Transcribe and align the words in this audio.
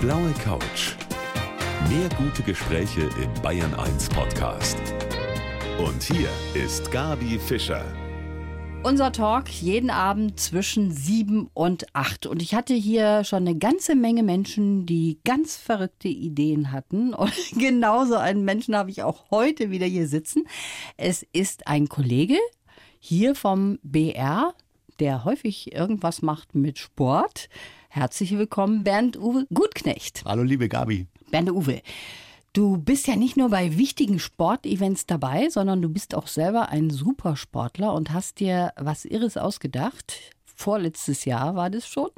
blaue 0.00 0.32
Couch. 0.42 0.94
Mehr 1.90 2.08
gute 2.16 2.42
Gespräche 2.42 3.02
im 3.22 3.42
Bayern 3.42 3.74
1 3.74 4.08
Podcast. 4.08 4.78
Und 5.78 6.02
hier 6.02 6.30
ist 6.54 6.90
Gabi 6.90 7.38
Fischer. 7.38 7.84
Unser 8.82 9.12
Talk 9.12 9.50
jeden 9.50 9.90
Abend 9.90 10.40
zwischen 10.40 10.90
sieben 10.90 11.50
und 11.52 11.94
acht. 11.94 12.24
Und 12.24 12.40
ich 12.40 12.54
hatte 12.54 12.72
hier 12.72 13.24
schon 13.24 13.46
eine 13.46 13.58
ganze 13.58 13.94
Menge 13.94 14.22
Menschen, 14.22 14.86
die 14.86 15.18
ganz 15.22 15.58
verrückte 15.58 16.08
Ideen 16.08 16.72
hatten. 16.72 17.12
Und 17.14 17.34
genauso 17.58 18.16
einen 18.16 18.46
Menschen 18.46 18.74
habe 18.74 18.88
ich 18.88 19.02
auch 19.02 19.30
heute 19.30 19.70
wieder 19.70 19.86
hier 19.86 20.08
sitzen. 20.08 20.44
Es 20.96 21.26
ist 21.34 21.66
ein 21.66 21.90
Kollege 21.90 22.38
hier 23.00 23.34
vom 23.34 23.78
BR, 23.82 24.54
der 24.98 25.24
häufig 25.26 25.74
irgendwas 25.74 26.22
macht 26.22 26.54
mit 26.54 26.78
Sport. 26.78 27.50
Herzlich 27.92 28.38
willkommen, 28.38 28.84
Bernd 28.84 29.16
Uwe 29.16 29.48
Gutknecht. 29.52 30.22
Hallo, 30.24 30.44
liebe 30.44 30.68
Gabi. 30.68 31.08
Bernd 31.32 31.50
Uwe. 31.50 31.82
Du 32.52 32.78
bist 32.78 33.08
ja 33.08 33.16
nicht 33.16 33.36
nur 33.36 33.50
bei 33.50 33.76
wichtigen 33.78 34.20
Sportevents 34.20 35.06
dabei, 35.06 35.48
sondern 35.48 35.82
du 35.82 35.88
bist 35.88 36.14
auch 36.14 36.28
selber 36.28 36.68
ein 36.68 36.90
Supersportler 36.90 37.92
und 37.92 38.12
hast 38.12 38.38
dir 38.38 38.72
was 38.76 39.04
Irres 39.04 39.36
ausgedacht. 39.36 40.20
Vorletztes 40.60 41.24
Jahr 41.24 41.54
war 41.54 41.70
das 41.70 41.88
schon. 41.88 42.10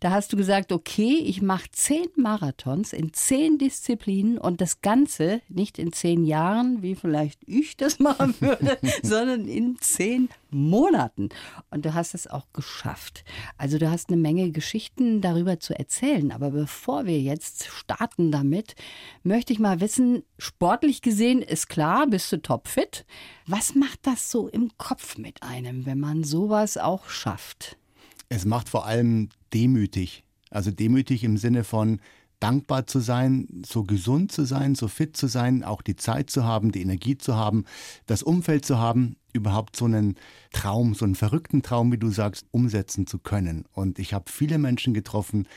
Da 0.00 0.10
hast 0.10 0.32
du 0.32 0.38
gesagt, 0.38 0.72
okay, 0.72 1.18
ich 1.18 1.42
mache 1.42 1.70
zehn 1.70 2.06
Marathons 2.16 2.94
in 2.94 3.12
zehn 3.12 3.58
Disziplinen 3.58 4.38
und 4.38 4.62
das 4.62 4.80
Ganze 4.80 5.42
nicht 5.50 5.78
in 5.78 5.92
zehn 5.92 6.24
Jahren, 6.24 6.80
wie 6.80 6.94
vielleicht 6.94 7.40
ich 7.46 7.76
das 7.76 7.98
machen 7.98 8.34
würde, 8.40 8.78
sondern 9.02 9.46
in 9.46 9.76
zehn 9.80 10.30
Monaten. 10.54 11.28
Und 11.70 11.84
du 11.84 11.92
hast 11.92 12.14
es 12.14 12.26
auch 12.26 12.46
geschafft. 12.54 13.24
Also 13.58 13.76
du 13.76 13.90
hast 13.90 14.08
eine 14.08 14.16
Menge 14.16 14.50
Geschichten 14.50 15.20
darüber 15.20 15.60
zu 15.60 15.78
erzählen. 15.78 16.32
Aber 16.32 16.52
bevor 16.52 17.04
wir 17.04 17.20
jetzt 17.20 17.66
starten 17.66 18.32
damit, 18.32 18.76
möchte 19.24 19.52
ich 19.52 19.58
mal 19.58 19.80
wissen, 19.80 20.22
sportlich 20.38 21.02
gesehen 21.02 21.42
ist 21.42 21.68
klar, 21.68 22.06
bist 22.06 22.32
du 22.32 22.40
topfit. 22.40 23.04
Was 23.46 23.74
macht 23.74 24.06
das 24.06 24.30
so 24.30 24.48
im 24.48 24.70
Kopf 24.78 25.18
mit 25.18 25.42
einem, 25.42 25.84
wenn 25.84 26.00
man 26.00 26.24
sowas 26.24 26.78
auch 26.78 27.08
schafft? 27.08 27.73
Es 28.28 28.44
macht 28.44 28.68
vor 28.68 28.86
allem 28.86 29.28
demütig. 29.52 30.24
Also 30.50 30.70
demütig 30.70 31.24
im 31.24 31.36
Sinne 31.36 31.64
von, 31.64 32.00
dankbar 32.44 32.86
zu 32.86 33.00
sein, 33.00 33.48
so 33.64 33.84
gesund 33.84 34.30
zu 34.30 34.44
sein, 34.44 34.74
so 34.74 34.86
fit 34.86 35.16
zu 35.16 35.28
sein, 35.28 35.64
auch 35.64 35.80
die 35.80 35.96
Zeit 35.96 36.28
zu 36.28 36.44
haben, 36.44 36.72
die 36.72 36.82
Energie 36.82 37.16
zu 37.16 37.36
haben, 37.36 37.64
das 38.04 38.22
Umfeld 38.22 38.66
zu 38.66 38.78
haben, 38.78 39.16
überhaupt 39.32 39.76
so 39.76 39.86
einen 39.86 40.16
Traum, 40.52 40.94
so 40.94 41.06
einen 41.06 41.14
verrückten 41.14 41.62
Traum, 41.62 41.90
wie 41.90 41.98
du 41.98 42.10
sagst, 42.10 42.46
umsetzen 42.50 43.06
zu 43.06 43.18
können. 43.18 43.64
Und 43.72 43.98
ich 43.98 44.12
habe 44.12 44.30
viele 44.30 44.58
Menschen 44.58 44.92
getroffen, 44.92 45.48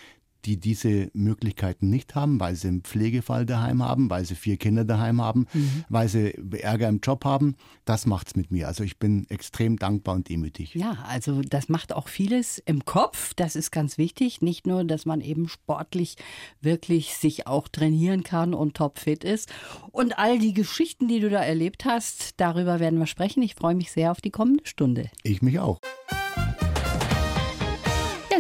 die 0.46 0.58
diese 0.58 1.10
Möglichkeiten 1.14 1.90
nicht 1.90 2.16
haben, 2.16 2.40
weil 2.40 2.56
sie 2.56 2.68
einen 2.70 2.82
Pflegefall 2.82 3.46
daheim 3.46 3.84
haben, 3.84 4.10
weil 4.10 4.26
sie 4.26 4.36
vier 4.36 4.58
Kinder 4.58 4.86
daheim 4.86 5.22
haben, 5.22 5.48
mhm. 5.54 5.86
weil 5.90 6.08
sie 6.08 6.34
Ärger 6.60 6.90
im 6.90 7.00
Job 7.00 7.26
haben. 7.26 7.56
Das 7.86 8.06
macht's 8.06 8.36
mit 8.36 8.52
mir. 8.52 8.68
Also 8.68 8.84
ich 8.84 8.98
bin 8.98 9.26
extrem 9.30 9.78
dankbar 9.78 10.16
und 10.16 10.30
demütig. 10.30 10.74
Ja, 10.76 10.98
also 11.08 11.42
das 11.42 11.70
macht 11.70 11.94
auch 11.94 12.08
vieles 12.08 12.58
im 12.60 12.86
Kopf. 12.86 13.34
Das 13.36 13.56
ist 13.56 13.72
ganz 13.72 13.98
wichtig. 13.98 14.42
Nicht 14.42 14.68
nur, 14.68 14.84
dass 14.84 15.06
man 15.06 15.22
eben 15.22 15.48
sportlich 15.50 16.16
wirklich 16.62 17.16
sich 17.16 17.48
auch 17.48 17.68
trainieren 17.68 18.24
kann 18.24 18.54
und 18.54 18.76
topfit 18.76 19.24
ist. 19.24 19.50
Und 19.92 20.18
all 20.18 20.40
die 20.40 20.54
Geschichten, 20.54 21.08
die 21.08 21.20
du 21.20 21.30
da 21.30 21.42
erlebt 21.42 21.86
hast, 21.86 22.40
darüber 22.40 22.80
werden 22.80 23.00
wir 23.00 23.08
sprechen. 23.08 23.42
Ich 23.44 23.56
freue 23.56 23.76
mich 23.76 23.92
sehr 23.92 24.12
auf 24.12 24.22
die 24.22 24.32
kommende 24.32 24.66
Stunde. 24.66 25.10
Ich 25.24 25.42
mich 25.42 25.60
auch. 25.60 25.80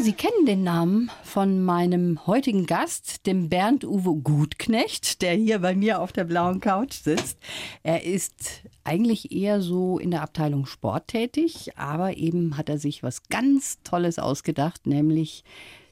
Sie 0.07 0.13
kennen 0.13 0.45
den 0.45 0.63
Namen 0.63 1.11
von 1.21 1.61
meinem 1.61 2.25
heutigen 2.25 2.65
Gast, 2.65 3.27
dem 3.27 3.49
Bernd 3.49 3.83
Uwe 3.83 4.15
Gutknecht, 4.15 5.21
der 5.21 5.33
hier 5.33 5.59
bei 5.59 5.75
mir 5.75 5.99
auf 5.99 6.13
der 6.13 6.23
blauen 6.23 6.61
Couch 6.61 6.93
sitzt. 6.93 7.37
Er 7.83 8.05
ist 8.05 8.61
eigentlich 8.85 9.33
eher 9.33 9.61
so 9.61 9.99
in 9.99 10.11
der 10.11 10.21
Abteilung 10.21 10.65
Sport 10.65 11.09
tätig, 11.09 11.77
aber 11.77 12.15
eben 12.15 12.55
hat 12.55 12.69
er 12.69 12.77
sich 12.77 13.03
was 13.03 13.23
ganz 13.27 13.79
Tolles 13.83 14.17
ausgedacht, 14.17 14.87
nämlich 14.87 15.43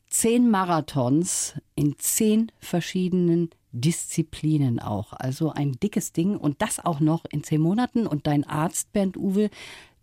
zehn 0.07 0.49
Marathons 0.49 1.55
in 1.75 1.97
zehn 1.97 2.53
verschiedenen 2.61 3.49
Disziplinen 3.73 4.79
auch. 4.79 5.11
Also 5.11 5.51
ein 5.51 5.73
dickes 5.73 6.13
Ding 6.13 6.37
und 6.37 6.61
das 6.61 6.79
auch 6.79 7.01
noch 7.01 7.25
in 7.29 7.43
zehn 7.43 7.59
Monaten. 7.59 8.07
Und 8.07 8.27
dein 8.27 8.45
Arzt, 8.45 8.93
Bernd 8.93 9.17
Uwe, 9.17 9.49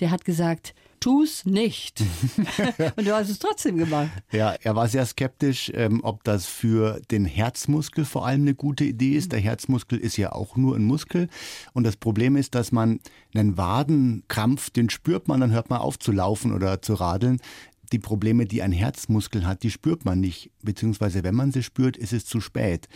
der 0.01 0.11
hat 0.11 0.27
gesagt, 0.27 0.75
tu's 1.03 1.45
nicht. 1.45 2.01
und 2.97 3.07
du 3.07 3.13
hast 3.15 3.29
es 3.29 3.39
trotzdem 3.39 3.77
gemacht. 3.77 4.11
Ja, 4.31 4.55
er 4.63 4.77
war 4.77 4.89
sehr 4.89 5.05
skeptisch, 5.05 5.71
ähm, 5.75 6.01
ob 6.03 6.25
das 6.25 6.47
für 6.47 7.01
den 7.11 7.25
Herzmuskel 7.25 8.05
vor 8.05 8.27
allem 8.27 8.43
eine 8.43 8.55
gute 8.55 8.85
Idee 8.85 9.13
ist. 9.13 9.33
Der 9.33 9.41
Herzmuskel 9.41 9.99
ist 9.99 10.17
ja 10.17 10.33
auch 10.33 10.57
nur 10.57 10.77
ein 10.77 10.85
Muskel. 10.85 11.29
Und 11.73 11.85
das 11.85 11.97
Problem 11.97 12.37
ist, 12.37 12.55
dass 12.55 12.73
man 12.73 13.01
einen 13.35 13.57
Wadenkrampf, 13.57 14.71
den 14.71 14.91
spürt 14.91 15.29
man, 15.29 15.41
dann 15.41 15.53
hört 15.53 15.71
man 15.71 15.81
auf 15.81 15.99
zu 15.99 16.13
laufen 16.13 16.53
oder 16.53 16.81
zu 16.81 16.95
radeln 16.95 17.41
die 17.93 17.99
Probleme, 17.99 18.47
die 18.47 18.63
ein 18.63 18.73
Herzmuskel 18.73 19.47
hat, 19.47 19.63
die 19.63 19.71
spürt 19.71 20.05
man 20.05 20.19
nicht. 20.19 20.51
Beziehungsweise 20.63 21.23
wenn 21.25 21.35
man 21.35 21.53
sie 21.53 21.63
spürt, 21.63 21.97
ist 21.97 22.13
es 22.13 22.25
zu 22.25 22.41
spät. 22.41 22.89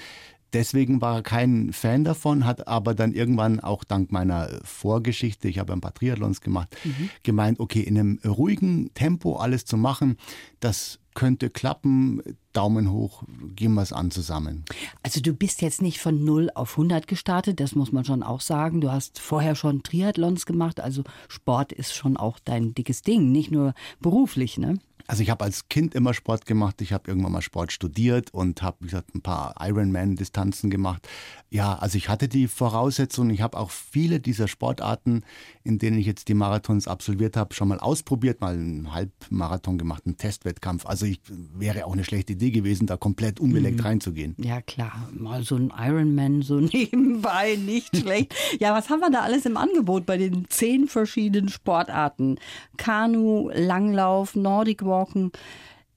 Deswegen 0.53 1.01
war 1.01 1.17
er 1.17 1.23
kein 1.23 1.73
Fan 1.73 2.05
davon, 2.05 2.47
hat 2.47 2.69
aber 2.69 2.95
dann 2.95 3.12
irgendwann 3.12 3.61
auch 3.61 3.84
dank 3.84 4.12
meiner 4.12 4.49
Vorgeschichte, 4.62 5.49
ich 5.49 5.59
habe 5.59 5.73
ein 5.73 5.81
paar 5.81 5.95
Triathlons 5.95 6.41
gemacht, 6.41 6.75
mhm. 6.84 7.11
gemeint, 7.23 7.61
okay, 7.61 7.81
in 7.81 7.99
einem 7.99 8.21
ruhigen 8.25 8.93
Tempo 8.95 9.37
alles 9.37 9.65
zu 9.65 9.77
machen, 9.77 10.17
das 10.61 10.99
könnte 11.17 11.51
klappen. 11.51 12.23
Daumen 12.53 12.91
hoch, 12.91 13.25
gehen 13.55 13.75
wir 13.75 13.83
es 13.83 13.93
an 13.93 14.11
zusammen. 14.11 14.65
Also 15.03 15.21
du 15.21 15.34
bist 15.34 15.61
jetzt 15.61 15.83
nicht 15.83 16.01
von 16.01 16.25
0 16.25 16.51
auf 16.55 16.73
100 16.73 17.07
gestartet, 17.07 17.61
das 17.61 17.75
muss 17.75 17.93
man 17.93 18.05
schon 18.05 18.23
auch 18.23 18.41
sagen. 18.41 18.81
Du 18.81 18.91
hast 18.91 19.19
vorher 19.19 19.55
schon 19.57 19.83
Triathlons 19.83 20.47
gemacht, 20.47 20.81
also 20.81 21.03
Sport 21.28 21.73
ist 21.73 21.95
schon 21.95 22.17
auch 22.17 22.39
dein 22.39 22.75
dickes 22.75 23.03
Ding, 23.03 23.31
nicht 23.31 23.51
nur 23.51 23.75
beruflich, 24.01 24.57
ne? 24.57 24.78
Also 25.06 25.22
ich 25.22 25.31
habe 25.31 25.44
als 25.44 25.69
Kind 25.69 25.94
immer 25.94 26.15
Sport 26.15 26.47
gemacht. 26.47 26.81
Ich 26.81 26.93
habe 26.93 27.09
irgendwann 27.09 27.33
mal 27.33 27.43
Sport 27.43 27.72
studiert 27.72 28.33
und 28.33 28.62
habe, 28.62 28.78
wie 28.81 28.87
gesagt, 28.87 29.15
ein 29.15 29.22
paar 29.22 29.55
Ironman-Distanzen 29.61 30.71
gemacht. 30.71 31.09
Ja, 31.50 31.75
also 31.75 31.97
ich 31.97 32.09
hatte 32.09 32.28
die 32.28 32.49
Voraussetzungen. 32.49 33.31
Ich 33.31 33.41
habe 33.41 33.56
auch 33.56 33.71
viele 33.71 34.21
dieser 34.21 34.49
Sportarten, 34.49 35.22
in 35.62 35.78
denen 35.78 35.99
ich 35.99 36.06
jetzt 36.06 36.28
die 36.28 36.34
Marathons 36.34 36.89
absolviert 36.89 37.37
habe, 37.37 37.55
schon 37.55 37.69
mal 37.69 37.78
ausprobiert, 37.78 38.41
mal 38.41 38.55
einen 38.55 38.93
Halbmarathon 38.93 39.78
gemacht, 39.78 40.03
einen 40.06 40.16
Testwettkampf. 40.16 40.87
Also 40.87 41.06
ich 41.06 41.21
wäre 41.28 41.87
auch 41.87 41.93
eine 41.93 42.05
schlechte 42.05 42.33
Idee 42.33 42.50
gewesen, 42.50 42.87
da 42.87 42.97
komplett 42.97 43.39
unbeleckt 43.39 43.78
mhm. 43.78 43.87
reinzugehen. 43.87 44.34
Ja 44.39 44.61
klar, 44.61 45.09
mal 45.12 45.43
so 45.45 45.56
ein 45.56 45.72
Ironman 45.77 46.43
so 46.43 46.61
nebenbei, 46.61 47.56
nicht 47.56 47.97
schlecht. 47.97 48.34
ja, 48.59 48.75
was 48.75 48.91
haben 48.91 49.00
wir 49.00 49.11
da 49.11 49.21
alles 49.21 49.47
im 49.47 49.56
Angebot 49.56 50.05
bei 50.05 50.16
den 50.16 50.47
zehn 50.49 50.89
verschiedenen 50.89 51.49
Sportarten? 51.49 52.39
Kanu, 52.77 53.50
Langlauf, 53.55 54.34
Nordic 54.34 54.84
Walk, 54.84 54.96
Walken, 54.97 55.33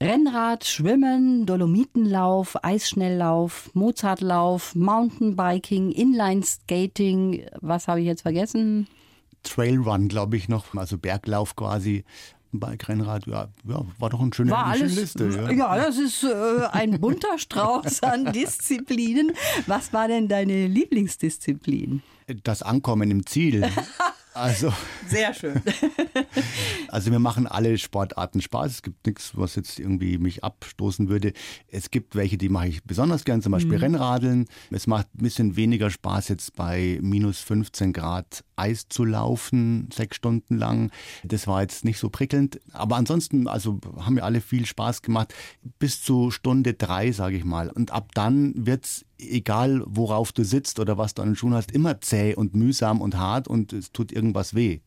Rennrad, 0.02 0.66
Schwimmen, 0.66 1.46
Dolomitenlauf, 1.46 2.64
Eisschnelllauf, 2.64 3.70
Mozartlauf, 3.74 4.76
Mountainbiking, 4.76 5.92
Inline-Skating, 5.92 7.46
was 7.62 7.88
habe 7.88 8.02
ich 8.02 8.06
jetzt 8.06 8.22
vergessen? 8.22 8.88
Trailrun, 9.44 10.08
glaube 10.08 10.38
ich 10.38 10.50
noch, 10.50 10.76
also 10.76 10.98
Berglauf 10.98 11.56
quasi. 11.56 12.04
Bike-Rennrad, 12.52 13.28
ja, 13.28 13.50
ja, 13.68 13.86
war 14.00 14.10
doch 14.10 14.22
eine 14.22 14.34
schöne, 14.34 14.52
war 14.52 14.66
alles, 14.66 14.96
Liste. 14.96 15.30
Ja. 15.30 15.52
ja. 15.52 15.76
das 15.76 16.00
ist 16.00 16.24
äh, 16.24 16.66
ein 16.72 17.00
bunter 17.00 17.38
Strauß 17.38 18.02
an 18.02 18.26
Disziplinen. 18.34 19.34
Was 19.68 19.94
war 19.94 20.08
denn 20.08 20.28
deine 20.28 20.66
Lieblingsdisziplin? 20.66 22.02
Das 22.44 22.64
Ankommen 22.64 23.12
im 23.12 23.26
Ziel. 23.26 23.70
Also, 24.40 24.74
Sehr 25.08 25.34
schön. 25.34 25.62
also 26.88 27.12
wir 27.12 27.20
machen 27.20 27.46
alle 27.46 27.78
Sportarten 27.78 28.42
Spaß. 28.42 28.72
Es 28.72 28.82
gibt 28.82 29.06
nichts, 29.06 29.32
was 29.36 29.56
jetzt 29.56 29.80
irgendwie 29.80 30.18
mich 30.18 30.44
abstoßen 30.44 31.10
würde. 31.10 31.34
Es 31.68 31.92
gibt 31.92 32.16
welche, 32.16 32.38
die 32.38 32.48
mache 32.48 32.70
ich 32.70 32.84
besonders 32.84 33.26
gern, 33.26 33.42
zum 33.42 33.52
Beispiel 33.52 33.78
mhm. 33.78 33.84
Rennradeln. 33.84 34.46
Es 34.72 34.88
macht 34.88 35.08
ein 35.16 35.24
bisschen 35.24 35.56
weniger 35.58 35.90
Spaß 35.90 36.30
jetzt 36.30 36.56
bei 36.56 37.00
minus 37.02 37.40
15 37.40 37.92
Grad 37.92 38.46
Eis 38.56 38.88
zu 38.88 39.04
laufen, 39.04 39.90
sechs 39.94 40.16
Stunden 40.16 40.58
lang. 40.58 40.92
Das 41.24 41.48
war 41.48 41.62
jetzt 41.62 41.84
nicht 41.84 42.00
so 42.00 42.10
prickelnd. 42.10 42.62
Aber 42.72 42.96
ansonsten, 42.96 43.48
also 43.48 43.80
haben 43.98 44.16
wir 44.16 44.26
alle 44.26 44.42
viel 44.42 44.66
Spaß 44.66 45.02
gemacht. 45.02 45.34
Bis 45.80 46.02
zu 46.02 46.32
Stunde 46.32 46.76
drei, 46.76 47.12
sage 47.12 47.36
ich 47.36 47.44
mal. 47.44 47.70
Und 47.70 47.92
ab 47.92 48.12
dann 48.14 48.54
wird's 48.56 49.06
egal 49.20 49.84
worauf 49.86 50.32
du 50.32 50.44
sitzt 50.44 50.80
oder 50.80 50.98
was 50.98 51.14
du 51.14 51.22
an 51.22 51.30
den 51.30 51.36
Schuhen 51.36 51.54
hast, 51.54 51.72
immer 51.72 52.02
zäh 52.02 52.36
und 52.36 52.56
mühsam 52.56 53.02
und 53.02 53.18
hart 53.18 53.48
und 53.48 53.74
es 53.74 53.92
tut 53.92 54.12
irgendwas 54.12 54.56
weh. 54.56 54.80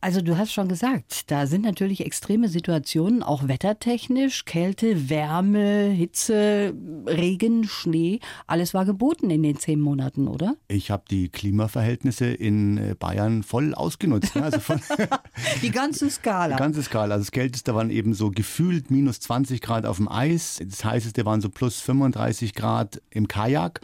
Also 0.00 0.20
du 0.20 0.36
hast 0.36 0.52
schon 0.52 0.68
gesagt, 0.68 1.30
da 1.30 1.46
sind 1.46 1.62
natürlich 1.62 2.04
extreme 2.04 2.48
Situationen, 2.48 3.22
auch 3.22 3.48
wettertechnisch, 3.48 4.44
Kälte, 4.44 5.08
Wärme, 5.08 5.88
Hitze, 5.88 6.74
Regen, 7.06 7.64
Schnee, 7.64 8.20
alles 8.46 8.74
war 8.74 8.84
geboten 8.84 9.30
in 9.30 9.42
den 9.42 9.56
zehn 9.56 9.80
Monaten, 9.80 10.28
oder? 10.28 10.56
Ich 10.68 10.90
habe 10.90 11.04
die 11.10 11.28
Klimaverhältnisse 11.28 12.26
in 12.26 12.78
äh, 12.78 12.94
Bayern 12.98 13.42
voll 13.42 13.74
ausgenutzt. 13.74 14.36
Ne? 14.36 14.44
Also 14.44 14.58
die 15.62 15.70
ganze 15.70 16.10
Skala. 16.10 16.56
Die 16.56 16.62
ganze 16.62 16.82
Skala. 16.82 17.14
Also 17.14 17.24
das 17.24 17.32
Kälteste 17.32 17.74
waren 17.74 17.90
eben 17.90 18.14
so 18.14 18.30
gefühlt 18.30 18.90
minus 18.90 19.20
20 19.20 19.60
Grad 19.60 19.86
auf 19.86 19.96
dem 19.96 20.08
Eis. 20.08 20.60
Das 20.64 20.84
heißeste 20.84 21.24
waren 21.24 21.40
so 21.40 21.48
plus 21.48 21.80
35 21.80 22.54
Grad 22.54 23.00
im 23.10 23.28
Kajak. 23.28 23.80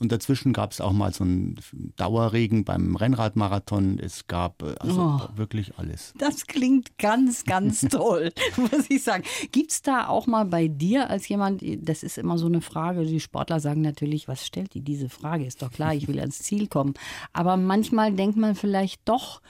Und 0.00 0.10
dazwischen 0.12 0.54
gab 0.54 0.72
es 0.72 0.80
auch 0.80 0.92
mal 0.92 1.12
so 1.12 1.24
einen 1.24 1.60
Dauerregen 1.96 2.64
beim 2.64 2.96
Rennradmarathon. 2.96 3.98
Es 3.98 4.26
gab 4.26 4.62
äh, 4.62 4.74
also 4.80 5.00
oh, 5.02 5.36
wirklich 5.36 5.76
alles. 5.76 6.14
Das 6.16 6.46
klingt 6.46 6.96
ganz, 6.96 7.44
ganz 7.44 7.80
toll, 7.90 8.32
muss 8.56 8.88
ich 8.88 9.02
sagen. 9.02 9.24
Gibt 9.52 9.72
es 9.72 9.82
da 9.82 10.08
auch 10.08 10.26
mal 10.26 10.46
bei 10.46 10.68
dir 10.68 11.10
als 11.10 11.28
jemand, 11.28 11.62
das 11.62 12.02
ist 12.02 12.16
immer 12.16 12.38
so 12.38 12.46
eine 12.46 12.62
Frage, 12.62 13.04
die 13.04 13.20
Sportler 13.20 13.60
sagen 13.60 13.82
natürlich, 13.82 14.26
was 14.26 14.46
stellt 14.46 14.72
die 14.72 14.80
diese 14.80 15.10
Frage? 15.10 15.44
Ist 15.44 15.60
doch 15.60 15.70
klar, 15.70 15.94
ich 15.94 16.08
will 16.08 16.18
ans 16.18 16.38
Ziel 16.38 16.66
kommen. 16.66 16.94
Aber 17.34 17.58
manchmal 17.58 18.14
denkt 18.14 18.38
man 18.38 18.54
vielleicht 18.54 19.02
doch, 19.04 19.42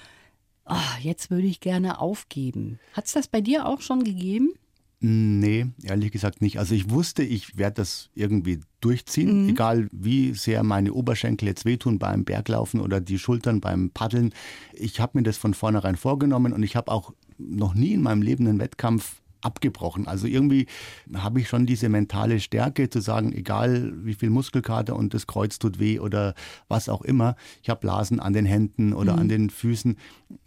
oh, 0.66 0.74
jetzt 1.00 1.30
würde 1.30 1.46
ich 1.46 1.60
gerne 1.60 2.00
aufgeben. 2.00 2.80
Hat 2.94 3.06
es 3.06 3.12
das 3.12 3.28
bei 3.28 3.40
dir 3.40 3.66
auch 3.66 3.82
schon 3.82 4.02
gegeben? 4.02 4.54
Nee, 5.02 5.66
ehrlich 5.82 6.12
gesagt 6.12 6.42
nicht. 6.42 6.58
Also 6.58 6.74
ich 6.74 6.90
wusste, 6.90 7.22
ich 7.22 7.56
werde 7.56 7.76
das 7.76 8.10
irgendwie 8.14 8.60
durchziehen, 8.82 9.44
mhm. 9.44 9.48
egal 9.48 9.88
wie 9.92 10.34
sehr 10.34 10.62
meine 10.62 10.92
Oberschenkel 10.92 11.48
jetzt 11.48 11.64
wehtun 11.64 11.98
beim 11.98 12.24
Berglaufen 12.24 12.80
oder 12.80 13.00
die 13.00 13.18
Schultern 13.18 13.62
beim 13.62 13.90
Paddeln. 13.90 14.34
Ich 14.74 15.00
habe 15.00 15.18
mir 15.18 15.22
das 15.22 15.38
von 15.38 15.54
vornherein 15.54 15.96
vorgenommen 15.96 16.52
und 16.52 16.62
ich 16.62 16.76
habe 16.76 16.92
auch 16.92 17.14
noch 17.38 17.74
nie 17.74 17.94
in 17.94 18.02
meinem 18.02 18.20
Leben 18.20 18.46
einen 18.46 18.60
Wettkampf 18.60 19.19
abgebrochen. 19.42 20.06
Also 20.06 20.26
irgendwie 20.26 20.66
habe 21.14 21.40
ich 21.40 21.48
schon 21.48 21.66
diese 21.66 21.88
mentale 21.88 22.40
Stärke 22.40 22.90
zu 22.90 23.00
sagen, 23.00 23.32
egal 23.32 23.92
wie 24.04 24.14
viel 24.14 24.30
Muskelkater 24.30 24.96
und 24.96 25.14
das 25.14 25.26
Kreuz 25.26 25.58
tut 25.58 25.78
weh 25.78 25.98
oder 25.98 26.34
was 26.68 26.88
auch 26.88 27.02
immer, 27.02 27.36
ich 27.62 27.70
habe 27.70 27.80
Blasen 27.80 28.20
an 28.20 28.32
den 28.32 28.46
Händen 28.46 28.92
oder 28.92 29.14
mhm. 29.14 29.18
an 29.18 29.28
den 29.28 29.50
Füßen, 29.50 29.96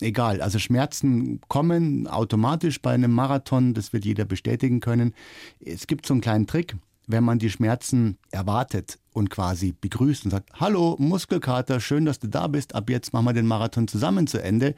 egal. 0.01 0.41
Also 0.41 0.59
Schmerzen 0.59 1.41
kommen 1.47 2.07
automatisch 2.07 2.81
bei 2.81 2.93
einem 2.93 3.11
Marathon, 3.11 3.73
das 3.73 3.93
wird 3.93 4.05
jeder 4.05 4.25
bestätigen 4.25 4.79
können. 4.79 5.13
Es 5.59 5.87
gibt 5.87 6.05
so 6.05 6.13
einen 6.13 6.21
kleinen 6.21 6.47
Trick, 6.47 6.75
wenn 7.07 7.23
man 7.23 7.39
die 7.39 7.49
Schmerzen 7.49 8.17
erwartet 8.31 8.99
und 9.13 9.30
quasi 9.30 9.74
begrüßt 9.80 10.25
und 10.25 10.31
sagt, 10.31 10.50
hallo 10.60 10.95
Muskelkater, 11.00 11.80
schön, 11.80 12.06
dass 12.06 12.19
du 12.19 12.27
da 12.27 12.48
bist, 12.48 12.75
ab 12.75 12.89
jetzt 12.89 13.13
machen 13.13 13.25
wir 13.25 13.33
den 13.33 13.48
Marathon 13.48 13.88
zusammen 13.88 14.27
zu 14.27 14.42
Ende, 14.42 14.75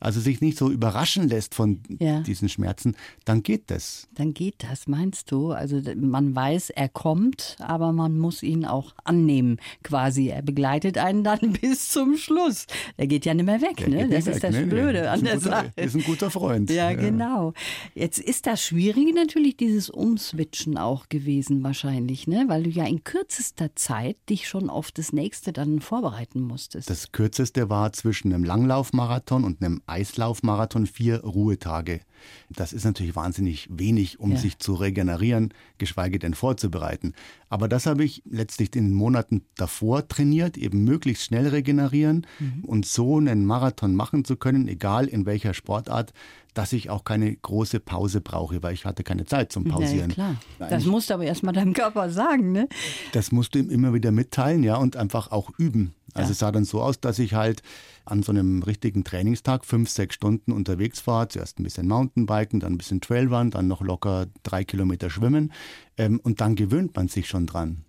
also 0.00 0.20
sich 0.20 0.40
nicht 0.40 0.58
so 0.58 0.70
überraschen 0.70 1.28
lässt 1.28 1.54
von 1.54 1.82
ja. 1.98 2.20
diesen 2.20 2.48
Schmerzen, 2.48 2.96
dann 3.24 3.42
geht 3.42 3.70
das. 3.70 4.08
Dann 4.14 4.34
geht 4.34 4.56
das, 4.58 4.86
meinst 4.86 5.30
du? 5.30 5.52
Also 5.52 5.80
man 5.96 6.34
weiß, 6.34 6.70
er 6.70 6.88
kommt, 6.88 7.56
aber 7.60 7.92
man 7.92 8.18
muss 8.18 8.42
ihn 8.42 8.64
auch 8.64 8.94
annehmen 9.04 9.58
quasi. 9.82 10.28
Er 10.28 10.42
begleitet 10.42 10.98
einen 10.98 11.24
dann 11.24 11.52
bis 11.60 11.90
zum 11.90 12.16
Schluss. 12.16 12.66
Er 12.96 13.06
geht 13.06 13.24
ja 13.24 13.34
nicht 13.34 13.46
mehr 13.46 13.60
weg, 13.60 13.76
der 13.76 13.88
ne? 13.88 14.08
Das 14.08 14.26
ist 14.26 14.42
das 14.42 14.54
nee, 14.54 14.64
Blöde 14.64 15.02
nee. 15.02 15.06
an 15.06 15.24
der 15.24 15.34
guter, 15.34 15.50
Sache. 15.50 15.72
Ist 15.76 15.94
ein 15.94 16.04
guter 16.04 16.30
Freund. 16.30 16.70
Ja, 16.70 16.90
ja, 16.90 16.96
genau. 16.96 17.52
Jetzt 17.94 18.18
ist 18.18 18.46
das 18.46 18.62
Schwierige 18.62 19.14
natürlich 19.14 19.56
dieses 19.56 19.90
Umswitchen 19.90 20.76
auch 20.78 21.08
gewesen 21.08 21.62
wahrscheinlich, 21.62 22.26
ne? 22.26 22.44
Weil 22.48 22.64
du 22.64 22.70
ja 22.70 22.84
in 22.86 23.04
kürzester 23.04 23.74
Zeit 23.78 24.16
dich 24.28 24.48
schon 24.48 24.68
auf 24.68 24.90
das 24.92 25.12
nächste 25.12 25.52
dann 25.52 25.80
vorbereiten 25.80 26.40
musstest? 26.42 26.90
Das 26.90 27.12
kürzeste 27.12 27.70
war 27.70 27.92
zwischen 27.92 28.32
einem 28.32 28.44
Langlaufmarathon 28.44 29.44
und 29.44 29.62
einem 29.62 29.82
Eislaufmarathon 29.86 30.86
vier 30.86 31.22
Ruhetage. 31.22 32.00
Das 32.50 32.72
ist 32.72 32.84
natürlich 32.84 33.16
wahnsinnig 33.16 33.68
wenig, 33.70 34.20
um 34.20 34.32
ja. 34.32 34.36
sich 34.38 34.58
zu 34.58 34.74
regenerieren, 34.74 35.52
geschweige 35.78 36.18
denn 36.18 36.34
vorzubereiten. 36.34 37.14
Aber 37.48 37.68
das 37.68 37.86
habe 37.86 38.04
ich 38.04 38.22
letztlich 38.28 38.74
in 38.76 38.88
den 38.88 38.94
Monaten 38.94 39.42
davor 39.56 40.06
trainiert, 40.08 40.56
eben 40.56 40.84
möglichst 40.84 41.24
schnell 41.24 41.48
regenerieren 41.48 42.26
mhm. 42.38 42.64
und 42.64 42.86
so 42.86 43.18
einen 43.18 43.44
Marathon 43.44 43.94
machen 43.94 44.24
zu 44.24 44.36
können, 44.36 44.68
egal 44.68 45.06
in 45.06 45.26
welcher 45.26 45.54
Sportart, 45.54 46.12
dass 46.54 46.72
ich 46.72 46.90
auch 46.90 47.04
keine 47.04 47.34
große 47.36 47.78
Pause 47.78 48.20
brauche, 48.20 48.62
weil 48.62 48.74
ich 48.74 48.84
hatte 48.84 49.04
keine 49.04 49.26
Zeit 49.26 49.52
zum 49.52 49.64
Pausieren. 49.64 50.10
Ja, 50.10 50.34
klar. 50.58 50.70
Das 50.70 50.84
musst 50.86 51.10
du 51.10 51.14
aber 51.14 51.24
erstmal 51.24 51.54
deinem 51.54 51.72
Körper 51.72 52.10
sagen, 52.10 52.52
ne? 52.52 52.68
Das 53.12 53.30
musst 53.30 53.54
du 53.54 53.60
ihm 53.60 53.70
immer 53.70 53.94
wieder 53.94 54.10
mitteilen, 54.10 54.64
ja, 54.64 54.76
und 54.76 54.96
einfach 54.96 55.30
auch 55.30 55.50
üben. 55.58 55.94
Also 56.18 56.30
ja. 56.30 56.32
es 56.32 56.38
sah 56.38 56.52
dann 56.52 56.64
so 56.64 56.82
aus, 56.82 57.00
dass 57.00 57.18
ich 57.18 57.34
halt 57.34 57.62
an 58.04 58.22
so 58.22 58.32
einem 58.32 58.62
richtigen 58.62 59.04
Trainingstag 59.04 59.64
fünf, 59.64 59.90
sechs 59.90 60.14
Stunden 60.14 60.52
unterwegs 60.52 61.06
war. 61.06 61.28
Zuerst 61.28 61.58
ein 61.58 61.62
bisschen 61.62 61.88
Mountainbiken, 61.88 62.60
dann 62.60 62.74
ein 62.74 62.78
bisschen 62.78 63.00
Trailrun, 63.00 63.50
dann 63.50 63.68
noch 63.68 63.82
locker 63.82 64.26
drei 64.42 64.64
Kilometer 64.64 65.10
schwimmen. 65.10 65.52
Ähm, 65.96 66.20
und 66.22 66.40
dann 66.40 66.54
gewöhnt 66.54 66.96
man 66.96 67.08
sich 67.08 67.28
schon 67.28 67.46
dran. 67.46 67.84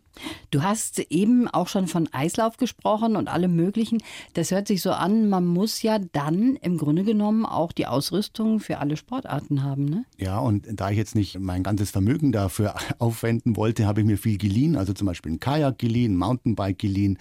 Du 0.51 0.63
hast 0.63 0.99
eben 0.99 1.47
auch 1.47 1.67
schon 1.67 1.87
von 1.87 2.09
Eislauf 2.11 2.57
gesprochen 2.57 3.15
und 3.15 3.27
allem 3.27 3.55
Möglichen. 3.55 3.99
Das 4.33 4.51
hört 4.51 4.67
sich 4.67 4.81
so 4.81 4.91
an, 4.91 5.29
man 5.29 5.45
muss 5.45 5.81
ja 5.81 5.99
dann 5.99 6.55
im 6.57 6.77
Grunde 6.77 7.03
genommen 7.03 7.45
auch 7.45 7.71
die 7.71 7.85
Ausrüstung 7.85 8.59
für 8.59 8.79
alle 8.79 8.97
Sportarten 8.97 9.63
haben, 9.63 9.85
ne? 9.85 10.05
Ja, 10.17 10.39
und 10.39 10.67
da 10.71 10.89
ich 10.89 10.97
jetzt 10.97 11.15
nicht 11.15 11.39
mein 11.39 11.63
ganzes 11.63 11.91
Vermögen 11.91 12.31
dafür 12.31 12.75
aufwenden 12.99 13.55
wollte, 13.55 13.85
habe 13.85 14.01
ich 14.01 14.07
mir 14.07 14.17
viel 14.17 14.37
geliehen. 14.37 14.75
Also 14.75 14.93
zum 14.93 15.07
Beispiel 15.07 15.33
ein 15.33 15.39
Kajak 15.39 15.77
geliehen, 15.77 16.13
ein 16.13 16.17
Mountainbike 16.17 16.79
geliehen 16.79 17.17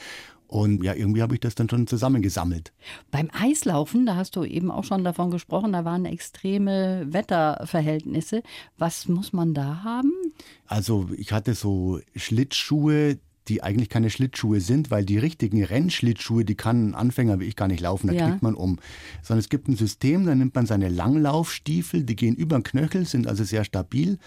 und 0.49 0.83
ja, 0.83 0.95
irgendwie 0.95 1.23
habe 1.23 1.35
ich 1.35 1.41
das 1.41 1.55
dann 1.55 1.69
schon 1.69 1.87
zusammengesammelt. 1.87 2.73
Beim 3.11 3.29
Eislaufen, 3.33 4.07
da 4.07 4.17
hast 4.17 4.35
du 4.35 4.45
eben 4.45 4.71
auch 4.71 4.85
schon 4.85 5.05
davon 5.05 5.31
gesprochen, 5.31 5.73
da 5.73 5.85
waren 5.85 6.07
extreme 6.07 7.07
Wetterverhältnisse. 7.11 8.43
Was 8.79 9.09
muss 9.09 9.35
man 9.35 9.53
da 9.53 9.85
haben? 9.85 10.11
Also 10.67 11.11
ich 11.17 11.33
hatte 11.33 11.55
so 11.55 12.01
Schlittschuhe, 12.17 13.19
die 13.49 13.63
eigentlich 13.63 13.91
keine 13.91 14.09
Schlittschuhe 14.09 14.61
sind, 14.61 14.91
weil 14.91 15.05
die 15.05 15.19
richtigen 15.19 15.63
Rennschlittschuhe, 15.63 16.47
die 16.47 16.55
kann 16.55 16.91
ein 16.91 16.95
Anfänger 16.95 17.41
wie 17.41 17.45
ich 17.45 17.57
gar 17.57 17.69
nicht 17.69 17.81
laufen, 17.81 18.09
da 18.09 18.15
ja. 18.15 18.27
knickt 18.27 18.43
man 18.43 18.55
um. 18.55 18.79
Sondern 19.23 19.41
es 19.41 19.51
gibt 19.51 19.69
ein 19.69 19.77
System, 19.77 20.25
da 20.25 20.35
nimmt 20.35 20.55
man 20.55 20.65
seine 20.65 20.89
Langlaufstiefel, 20.89 22.05
die 22.05 22.17
gehen 22.17 22.37
über 22.37 22.59
den 22.59 22.63
Knöchel, 22.63 23.05
sind 23.05 23.27
also 23.27 23.45
sehr 23.45 23.65
stabil 23.65 24.19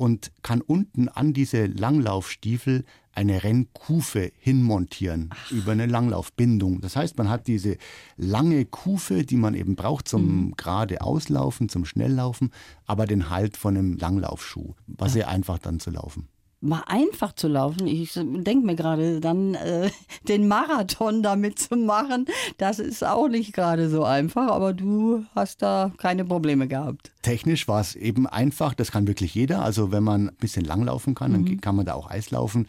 und 0.00 0.32
kann 0.40 0.62
unten 0.62 1.10
an 1.10 1.34
diese 1.34 1.66
Langlaufstiefel 1.66 2.84
eine 3.12 3.44
Rennkufe 3.44 4.32
hinmontieren 4.38 5.28
Ach. 5.28 5.50
über 5.50 5.72
eine 5.72 5.84
Langlaufbindung. 5.84 6.80
Das 6.80 6.96
heißt, 6.96 7.18
man 7.18 7.28
hat 7.28 7.48
diese 7.48 7.76
lange 8.16 8.64
Kufe, 8.64 9.24
die 9.26 9.36
man 9.36 9.52
eben 9.52 9.76
braucht 9.76 10.08
zum 10.08 10.46
mhm. 10.46 10.54
gerade 10.56 11.02
Auslaufen, 11.02 11.68
zum 11.68 11.84
Schnelllaufen, 11.84 12.50
aber 12.86 13.04
den 13.04 13.28
Halt 13.28 13.58
von 13.58 13.76
einem 13.76 13.98
Langlaufschuh. 13.98 14.72
War 14.86 15.08
ja. 15.08 15.12
sehr 15.12 15.28
einfach 15.28 15.58
dann 15.58 15.80
zu 15.80 15.90
laufen 15.90 16.28
mal 16.60 16.82
einfach 16.86 17.32
zu 17.32 17.48
laufen. 17.48 17.86
Ich 17.86 18.12
denke 18.14 18.66
mir 18.66 18.76
gerade, 18.76 19.20
dann 19.20 19.54
äh, 19.54 19.90
den 20.28 20.46
Marathon 20.46 21.22
damit 21.22 21.58
zu 21.58 21.76
machen, 21.76 22.26
das 22.58 22.78
ist 22.78 23.04
auch 23.04 23.28
nicht 23.28 23.52
gerade 23.54 23.88
so 23.88 24.04
einfach, 24.04 24.48
aber 24.48 24.74
du 24.74 25.24
hast 25.34 25.62
da 25.62 25.92
keine 25.96 26.24
Probleme 26.24 26.68
gehabt. 26.68 27.12
Technisch 27.22 27.66
war 27.68 27.80
es 27.80 27.96
eben 27.96 28.26
einfach, 28.26 28.74
das 28.74 28.92
kann 28.92 29.06
wirklich 29.06 29.34
jeder. 29.34 29.62
Also 29.62 29.92
wenn 29.92 30.02
man 30.02 30.28
ein 30.28 30.36
bisschen 30.36 30.64
langlaufen 30.64 31.14
kann, 31.14 31.32
mhm. 31.32 31.46
dann 31.46 31.60
kann 31.60 31.76
man 31.76 31.86
da 31.86 31.94
auch 31.94 32.10
Eis 32.10 32.30
laufen. 32.30 32.66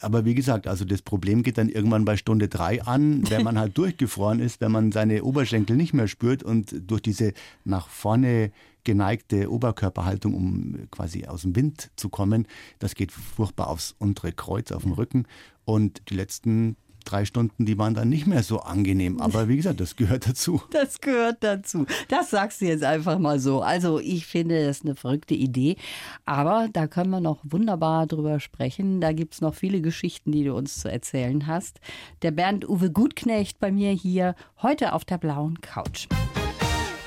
Aber 0.00 0.24
wie 0.24 0.34
gesagt, 0.34 0.66
also 0.66 0.84
das 0.84 1.02
Problem 1.02 1.42
geht 1.42 1.58
dann 1.58 1.68
irgendwann 1.68 2.04
bei 2.04 2.16
Stunde 2.16 2.48
drei 2.48 2.82
an, 2.82 3.28
wenn 3.30 3.42
man 3.42 3.58
halt 3.58 3.76
durchgefroren 3.78 4.40
ist, 4.40 4.60
wenn 4.60 4.72
man 4.72 4.92
seine 4.92 5.22
Oberschenkel 5.22 5.76
nicht 5.76 5.94
mehr 5.94 6.08
spürt 6.08 6.42
und 6.42 6.74
durch 6.86 7.02
diese 7.02 7.32
nach 7.64 7.88
vorne 7.88 8.52
geneigte 8.84 9.50
Oberkörperhaltung, 9.50 10.34
um 10.34 10.88
quasi 10.90 11.26
aus 11.26 11.42
dem 11.42 11.56
Wind 11.56 11.90
zu 11.96 12.08
kommen. 12.08 12.46
Das 12.78 12.94
geht 12.94 13.12
furchtbar 13.12 13.68
aufs 13.68 13.94
untere 13.98 14.32
Kreuz, 14.32 14.72
auf 14.72 14.82
den 14.82 14.92
Rücken. 14.92 15.26
Und 15.64 16.02
die 16.10 16.14
letzten 16.14 16.76
drei 17.04 17.24
Stunden, 17.24 17.66
die 17.66 17.78
waren 17.78 17.94
dann 17.94 18.08
nicht 18.08 18.26
mehr 18.26 18.42
so 18.42 18.60
angenehm. 18.60 19.20
Aber 19.20 19.48
wie 19.48 19.56
gesagt, 19.56 19.80
das 19.80 19.96
gehört 19.96 20.28
dazu. 20.28 20.62
Das 20.70 21.00
gehört 21.00 21.42
dazu. 21.42 21.86
Das 22.08 22.30
sagst 22.30 22.60
du 22.60 22.66
jetzt 22.66 22.82
einfach 22.82 23.18
mal 23.18 23.38
so. 23.38 23.62
Also 23.62 24.00
ich 24.00 24.26
finde 24.26 24.66
das 24.66 24.82
eine 24.82 24.94
verrückte 24.94 25.34
Idee. 25.34 25.76
Aber 26.24 26.68
da 26.72 26.86
können 26.86 27.10
wir 27.10 27.20
noch 27.20 27.38
wunderbar 27.42 28.06
drüber 28.06 28.40
sprechen. 28.40 29.00
Da 29.00 29.12
gibt 29.12 29.34
es 29.34 29.40
noch 29.40 29.54
viele 29.54 29.80
Geschichten, 29.80 30.32
die 30.32 30.44
du 30.44 30.54
uns 30.54 30.80
zu 30.80 30.90
erzählen 30.90 31.46
hast. 31.46 31.80
Der 32.22 32.32
Bernd 32.32 32.68
Uwe 32.68 32.90
Gutknecht 32.90 33.60
bei 33.60 33.70
mir 33.70 33.92
hier 33.92 34.34
heute 34.62 34.92
auf 34.92 35.04
der 35.04 35.18
blauen 35.18 35.60
Couch. 35.60 36.08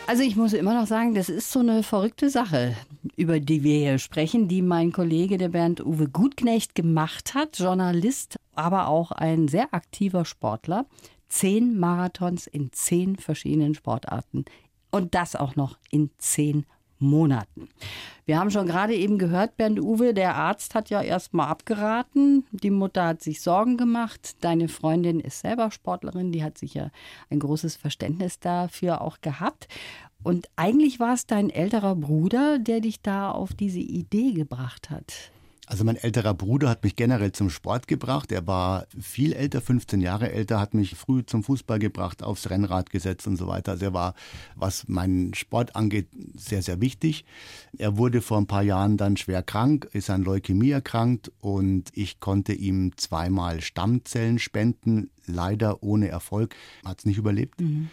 Also 0.07 0.23
ich 0.23 0.37
muss 0.37 0.53
immer 0.53 0.73
noch 0.73 0.87
sagen, 0.87 1.15
das 1.15 1.27
ist 1.27 1.51
so 1.51 1.59
eine 1.59 1.83
verrückte 1.83 2.29
Sache, 2.29 2.77
über 3.17 3.41
die 3.41 3.61
wir 3.63 3.77
hier 3.77 3.99
sprechen, 3.99 4.47
die 4.47 4.61
mein 4.61 4.93
Kollege, 4.93 5.37
der 5.37 5.49
Bernd 5.49 5.85
Uwe 5.85 6.07
Gutknecht, 6.07 6.75
gemacht 6.75 7.33
hat. 7.33 7.59
Journalist, 7.59 8.37
aber 8.55 8.87
auch 8.87 9.11
ein 9.11 9.49
sehr 9.49 9.73
aktiver 9.73 10.23
Sportler. 10.23 10.85
Zehn 11.27 11.77
Marathons 11.77 12.47
in 12.47 12.71
zehn 12.71 13.17
verschiedenen 13.17 13.75
Sportarten. 13.75 14.45
Und 14.91 15.13
das 15.13 15.35
auch 15.35 15.57
noch 15.57 15.77
in 15.91 16.09
zehn 16.19 16.65
Monaten. 16.99 17.69
Wir 18.25 18.39
haben 18.39 18.51
schon 18.51 18.67
gerade 18.67 18.93
eben 18.93 19.17
gehört, 19.17 19.55
Bernd 19.55 19.79
Uwe, 19.79 20.13
der 20.13 20.35
Arzt 20.35 20.75
hat 20.75 20.89
ja 20.89 21.01
erstmal 21.01 21.47
abgeraten. 21.47 22.45
Die 22.51 22.71
Mutter 22.71 23.05
hat 23.05 23.21
sich 23.21 23.41
Sorgen 23.41 23.77
gemacht. 23.77 24.35
Deine 24.41 24.67
Freundin 24.67 25.19
ist 25.19 25.39
selber 25.39 25.71
Sportlerin, 25.71 26.31
die 26.31 26.43
hat 26.43 26.57
sicher 26.57 26.91
ein 27.29 27.39
großes 27.39 27.77
Verständnis 27.77 28.39
dafür 28.39 29.01
auch 29.01 29.21
gehabt. 29.21 29.67
Und 30.23 30.49
eigentlich 30.55 30.99
war 30.99 31.13
es 31.13 31.25
dein 31.25 31.49
älterer 31.49 31.95
Bruder, 31.95 32.59
der 32.59 32.81
dich 32.81 33.01
da 33.01 33.31
auf 33.31 33.53
diese 33.53 33.79
Idee 33.79 34.33
gebracht 34.33 34.89
hat. 34.89 35.31
Also 35.69 35.83
mein 35.83 35.97
älterer 35.97 36.33
Bruder 36.33 36.69
hat 36.69 36.85
mich 36.85 36.95
generell 36.95 37.33
zum 37.33 37.49
Sport 37.49 37.89
gebracht. 37.89 38.31
Er 38.31 38.47
war 38.47 38.87
viel 38.97 39.33
älter, 39.33 39.59
15 39.59 39.99
Jahre 39.99 40.31
älter, 40.31 40.61
hat 40.61 40.73
mich 40.73 40.95
früh 40.95 41.25
zum 41.25 41.43
Fußball 41.43 41.77
gebracht, 41.77 42.23
aufs 42.23 42.49
Rennrad 42.49 42.89
gesetzt 42.89 43.27
und 43.27 43.35
so 43.35 43.47
weiter. 43.47 43.73
Also 43.73 43.87
er 43.87 43.93
war, 43.93 44.13
was 44.55 44.87
meinen 44.87 45.33
Sport 45.33 45.75
angeht, 45.75 46.07
sehr, 46.37 46.61
sehr 46.61 46.79
wichtig. 46.79 47.25
Er 47.77 47.97
wurde 47.97 48.21
vor 48.21 48.37
ein 48.37 48.47
paar 48.47 48.63
Jahren 48.63 48.95
dann 48.95 49.17
schwer 49.17 49.43
krank, 49.43 49.89
ist 49.91 50.09
an 50.09 50.23
Leukämie 50.23 50.71
erkrankt 50.71 51.33
und 51.41 51.89
ich 51.91 52.21
konnte 52.21 52.53
ihm 52.53 52.95
zweimal 52.95 53.59
Stammzellen 53.59 54.39
spenden, 54.39 55.09
leider 55.25 55.83
ohne 55.83 56.07
Erfolg. 56.07 56.55
Hat 56.85 56.99
es 56.99 57.05
nicht 57.05 57.17
überlebt. 57.17 57.59
Mhm 57.59 57.89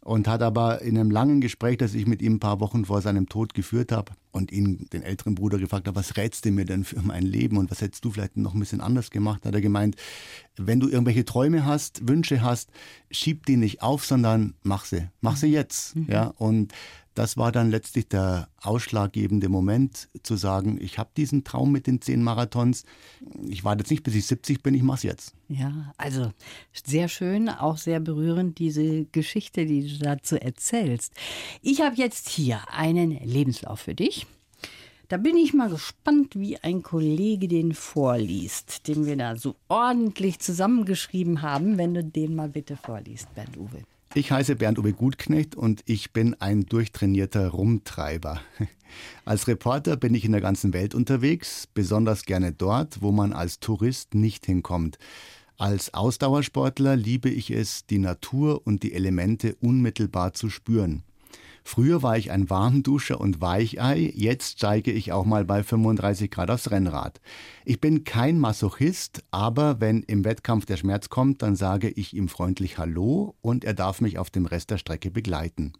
und 0.00 0.28
hat 0.28 0.40
aber 0.40 0.82
in 0.82 0.96
einem 0.96 1.10
langen 1.10 1.40
Gespräch, 1.40 1.78
das 1.78 1.94
ich 1.94 2.06
mit 2.06 2.22
ihm 2.22 2.34
ein 2.34 2.38
paar 2.38 2.60
Wochen 2.60 2.84
vor 2.84 3.02
seinem 3.02 3.28
Tod 3.28 3.54
geführt 3.54 3.90
habe 3.90 4.12
und 4.36 4.52
ihn, 4.52 4.86
den 4.92 5.02
älteren 5.02 5.34
Bruder, 5.34 5.58
gefragt 5.58 5.88
habe, 5.88 5.96
was 5.96 6.16
rätst 6.16 6.44
du 6.44 6.50
mir 6.50 6.64
denn 6.64 6.84
für 6.84 7.00
mein 7.02 7.24
Leben 7.24 7.56
und 7.56 7.70
was 7.70 7.80
hättest 7.80 8.04
du 8.04 8.10
vielleicht 8.10 8.36
noch 8.36 8.54
ein 8.54 8.60
bisschen 8.60 8.80
anders 8.80 9.10
gemacht, 9.10 9.44
hat 9.44 9.54
er 9.54 9.60
gemeint, 9.60 9.96
wenn 10.56 10.78
du 10.78 10.88
irgendwelche 10.88 11.24
Träume 11.24 11.64
hast, 11.64 12.06
Wünsche 12.08 12.42
hast, 12.42 12.70
schieb 13.10 13.46
die 13.46 13.56
nicht 13.56 13.82
auf, 13.82 14.04
sondern 14.04 14.54
mach 14.62 14.84
sie, 14.84 15.08
mach 15.20 15.36
sie 15.36 15.48
jetzt, 15.48 15.96
mhm. 15.96 16.06
ja, 16.08 16.26
und 16.36 16.72
das 17.16 17.38
war 17.38 17.50
dann 17.50 17.70
letztlich 17.70 18.08
der 18.08 18.48
ausschlaggebende 18.60 19.48
Moment, 19.48 20.10
zu 20.22 20.36
sagen, 20.36 20.78
ich 20.78 20.98
habe 20.98 21.08
diesen 21.16 21.44
Traum 21.44 21.72
mit 21.72 21.86
den 21.86 22.02
zehn 22.02 22.22
Marathons. 22.22 22.84
Ich 23.48 23.64
warte 23.64 23.80
jetzt 23.80 23.90
nicht, 23.90 24.02
bis 24.02 24.14
ich 24.14 24.26
70 24.26 24.62
bin, 24.62 24.74
ich 24.74 24.82
mache 24.82 24.98
es 24.98 25.02
jetzt. 25.02 25.34
Ja, 25.48 25.94
also 25.96 26.30
sehr 26.74 27.08
schön, 27.08 27.48
auch 27.48 27.78
sehr 27.78 28.00
berührend, 28.00 28.58
diese 28.58 29.06
Geschichte, 29.06 29.64
die 29.64 29.88
du 29.88 29.98
dazu 29.98 30.36
erzählst. 30.36 31.14
Ich 31.62 31.80
habe 31.80 31.96
jetzt 31.96 32.28
hier 32.28 32.60
einen 32.70 33.12
Lebenslauf 33.24 33.80
für 33.80 33.94
dich. 33.94 34.25
Da 35.08 35.18
bin 35.18 35.36
ich 35.36 35.54
mal 35.54 35.68
gespannt, 35.68 36.34
wie 36.34 36.58
ein 36.58 36.82
Kollege 36.82 37.46
den 37.46 37.74
vorliest, 37.74 38.88
den 38.88 39.06
wir 39.06 39.16
da 39.16 39.36
so 39.36 39.54
ordentlich 39.68 40.40
zusammengeschrieben 40.40 41.42
haben. 41.42 41.78
Wenn 41.78 41.94
du 41.94 42.02
den 42.02 42.34
mal 42.34 42.48
bitte 42.48 42.76
vorliest, 42.76 43.32
Bernd 43.36 43.56
Uwe. 43.56 43.84
Ich 44.14 44.32
heiße 44.32 44.56
Bernd-Uwe 44.56 44.94
Gutknecht 44.94 45.54
und 45.54 45.82
ich 45.84 46.12
bin 46.12 46.34
ein 46.40 46.64
durchtrainierter 46.66 47.48
Rumtreiber. 47.48 48.40
Als 49.24 49.46
Reporter 49.46 49.96
bin 49.96 50.14
ich 50.14 50.24
in 50.24 50.32
der 50.32 50.40
ganzen 50.40 50.72
Welt 50.72 50.94
unterwegs, 50.94 51.68
besonders 51.72 52.24
gerne 52.24 52.52
dort, 52.52 53.02
wo 53.02 53.12
man 53.12 53.32
als 53.32 53.60
Tourist 53.60 54.14
nicht 54.14 54.46
hinkommt. 54.46 54.98
Als 55.58 55.92
Ausdauersportler 55.92 56.96
liebe 56.96 57.28
ich 57.28 57.50
es, 57.50 57.84
die 57.86 57.98
Natur 57.98 58.62
und 58.64 58.82
die 58.82 58.94
Elemente 58.94 59.54
unmittelbar 59.60 60.32
zu 60.32 60.48
spüren. 60.50 61.02
Früher 61.68 62.00
war 62.00 62.16
ich 62.16 62.30
ein 62.30 62.48
Warmduscher 62.48 63.20
und 63.20 63.40
Weichei, 63.40 64.12
jetzt 64.14 64.58
steige 64.58 64.92
ich 64.92 65.10
auch 65.10 65.24
mal 65.24 65.44
bei 65.44 65.64
35 65.64 66.30
Grad 66.30 66.48
aufs 66.48 66.70
Rennrad. 66.70 67.20
Ich 67.64 67.80
bin 67.80 68.04
kein 68.04 68.38
Masochist, 68.38 69.24
aber 69.32 69.80
wenn 69.80 70.04
im 70.04 70.24
Wettkampf 70.24 70.64
der 70.64 70.76
Schmerz 70.76 71.08
kommt, 71.08 71.42
dann 71.42 71.56
sage 71.56 71.88
ich 71.90 72.14
ihm 72.14 72.28
freundlich 72.28 72.78
Hallo 72.78 73.34
und 73.42 73.64
er 73.64 73.74
darf 73.74 74.00
mich 74.00 74.16
auf 74.16 74.30
dem 74.30 74.46
Rest 74.46 74.70
der 74.70 74.78
Strecke 74.78 75.10
begleiten. 75.10 75.72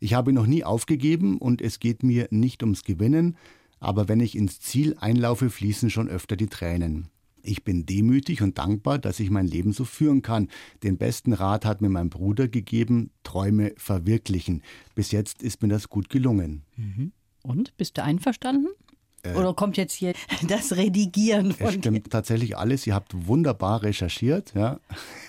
Ich 0.00 0.14
habe 0.14 0.32
noch 0.32 0.46
nie 0.46 0.64
aufgegeben 0.64 1.36
und 1.36 1.60
es 1.60 1.80
geht 1.80 2.02
mir 2.02 2.26
nicht 2.30 2.62
ums 2.62 2.82
Gewinnen, 2.82 3.36
aber 3.78 4.08
wenn 4.08 4.20
ich 4.20 4.34
ins 4.34 4.58
Ziel 4.60 4.96
einlaufe, 4.98 5.50
fließen 5.50 5.90
schon 5.90 6.08
öfter 6.08 6.36
die 6.36 6.48
Tränen. 6.48 7.10
Ich 7.42 7.64
bin 7.64 7.86
demütig 7.86 8.42
und 8.42 8.58
dankbar, 8.58 8.98
dass 8.98 9.20
ich 9.20 9.30
mein 9.30 9.46
Leben 9.46 9.72
so 9.72 9.84
führen 9.84 10.22
kann. 10.22 10.48
Den 10.82 10.98
besten 10.98 11.32
Rat 11.32 11.64
hat 11.64 11.80
mir 11.80 11.88
mein 11.88 12.10
Bruder 12.10 12.48
gegeben, 12.48 13.10
Träume 13.22 13.72
verwirklichen. 13.76 14.62
Bis 14.94 15.10
jetzt 15.10 15.42
ist 15.42 15.62
mir 15.62 15.68
das 15.68 15.88
gut 15.88 16.10
gelungen. 16.10 16.62
Mhm. 16.76 17.12
Und, 17.42 17.76
bist 17.76 17.96
du 17.98 18.04
einverstanden? 18.04 18.68
Äh, 19.22 19.34
Oder 19.34 19.54
kommt 19.54 19.76
jetzt 19.76 19.94
hier 19.94 20.14
das 20.48 20.76
Redigieren 20.76 21.52
von 21.52 21.66
Es 21.66 21.74
stimmt 21.74 22.06
dir? 22.06 22.10
tatsächlich 22.10 22.56
alles. 22.56 22.86
Ihr 22.86 22.94
habt 22.94 23.26
wunderbar 23.26 23.82
recherchiert, 23.82 24.52
ja. 24.54 24.80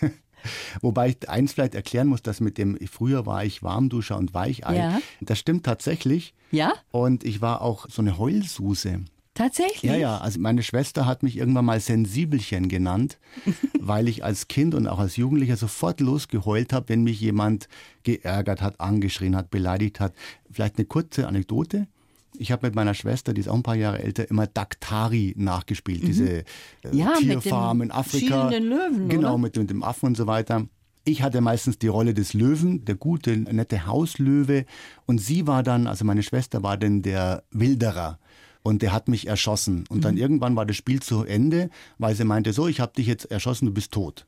Wobei 0.82 1.10
ich 1.10 1.30
eins 1.30 1.54
vielleicht 1.54 1.76
erklären 1.76 2.08
muss, 2.08 2.24
dass 2.24 2.40
mit 2.40 2.58
dem, 2.58 2.78
früher 2.88 3.26
war 3.26 3.46
ich 3.46 3.62
Warmduscher 3.62 4.18
und 4.18 4.34
Weichei. 4.34 4.76
Ja. 4.78 5.02
Das 5.20 5.38
stimmt 5.38 5.66
tatsächlich. 5.66 6.34
Ja. 6.52 6.74
Und 6.92 7.24
ich 7.24 7.42
war 7.42 7.62
auch 7.62 7.88
so 7.90 8.02
eine 8.02 8.18
Heulsuse. 8.18 9.02
Tatsächlich? 9.34 9.84
Ja, 9.84 9.96
ja. 9.96 10.18
Also 10.18 10.40
meine 10.40 10.62
Schwester 10.62 11.06
hat 11.06 11.24
mich 11.24 11.38
irgendwann 11.38 11.66
mal 11.66 11.80
Sensibelchen 11.80 12.68
genannt, 12.68 13.18
weil 13.80 14.08
ich 14.08 14.24
als 14.24 14.48
Kind 14.48 14.76
und 14.76 14.88
auch 14.88 15.00
als 15.00 15.16
Jugendlicher 15.16 15.56
sofort 15.56 16.02
losgeheult 16.02 16.74
habe, 16.74 16.90
wenn 16.90 17.04
mich 17.04 17.22
jemand 17.22 17.70
geärgert 18.04 18.62
hat, 18.62 18.80
angeschrien 18.82 19.36
hat, 19.36 19.50
beleidigt 19.50 20.00
hat. 20.00 20.14
Vielleicht 20.52 20.78
eine 20.78 20.86
kurze 20.86 21.28
Anekdote. 21.28 21.88
Ich 22.38 22.52
habe 22.52 22.68
mit 22.68 22.76
meiner 22.76 22.94
Schwester, 22.94 23.34
die 23.34 23.42
ist 23.42 23.48
auch 23.48 23.56
ein 23.56 23.64
paar 23.64 23.76
Jahre 23.76 24.02
älter, 24.02 24.30
immer 24.30 24.48
Daktari 24.48 25.34
nachgespielt, 25.38 26.04
mhm. 26.04 26.08
diese 26.08 26.30
äh, 26.40 26.44
ja, 26.92 27.14
Tierfarm 27.18 27.82
in 27.82 27.92
Afrika. 27.92 28.50
Löwen, 28.50 29.10
genau? 29.10 29.38
Mit, 29.38 29.56
mit 29.56 29.70
dem 29.70 29.84
Affen 29.84 30.08
und 30.08 30.18
so 30.18 30.28
weiter. 30.28 30.68
Ich 31.04 31.24
hatte 31.24 31.42
meistens 31.42 31.80
die 31.80 31.88
Rolle 31.88 32.14
des 32.14 32.34
Löwen, 32.34 32.86
der 32.86 32.96
gute, 32.96 33.36
nette 33.36 33.88
Hauslöwe. 33.88 34.66
Und 35.06 35.20
sie 35.20 35.48
war 35.48 35.64
dann, 35.64 35.88
also 35.88 36.06
meine 36.06 36.22
Schwester 36.22 36.64
war 36.64 36.78
dann 36.78 37.02
der 37.02 37.44
Wilderer 37.52 38.20
und 38.64 38.82
der 38.82 38.94
hat 38.94 39.08
mich 39.08 39.28
erschossen. 39.28 39.86
Und 39.90 40.06
dann 40.06 40.16
mhm. 40.16 40.22
irgendwann 40.22 40.56
war 40.56 40.66
das 40.66 40.76
Spiel 40.76 41.02
zu 41.02 41.24
Ende, 41.24 41.70
weil 41.98 42.16
sie 42.16 42.24
meinte, 42.24 42.54
so, 42.54 42.68
ich 42.68 42.80
habe 42.80 42.94
dich 42.94 43.08
jetzt 43.08 43.26
erschossen, 43.26 43.66
du 43.66 43.72
bist 43.72 43.92
tot. 43.92 44.26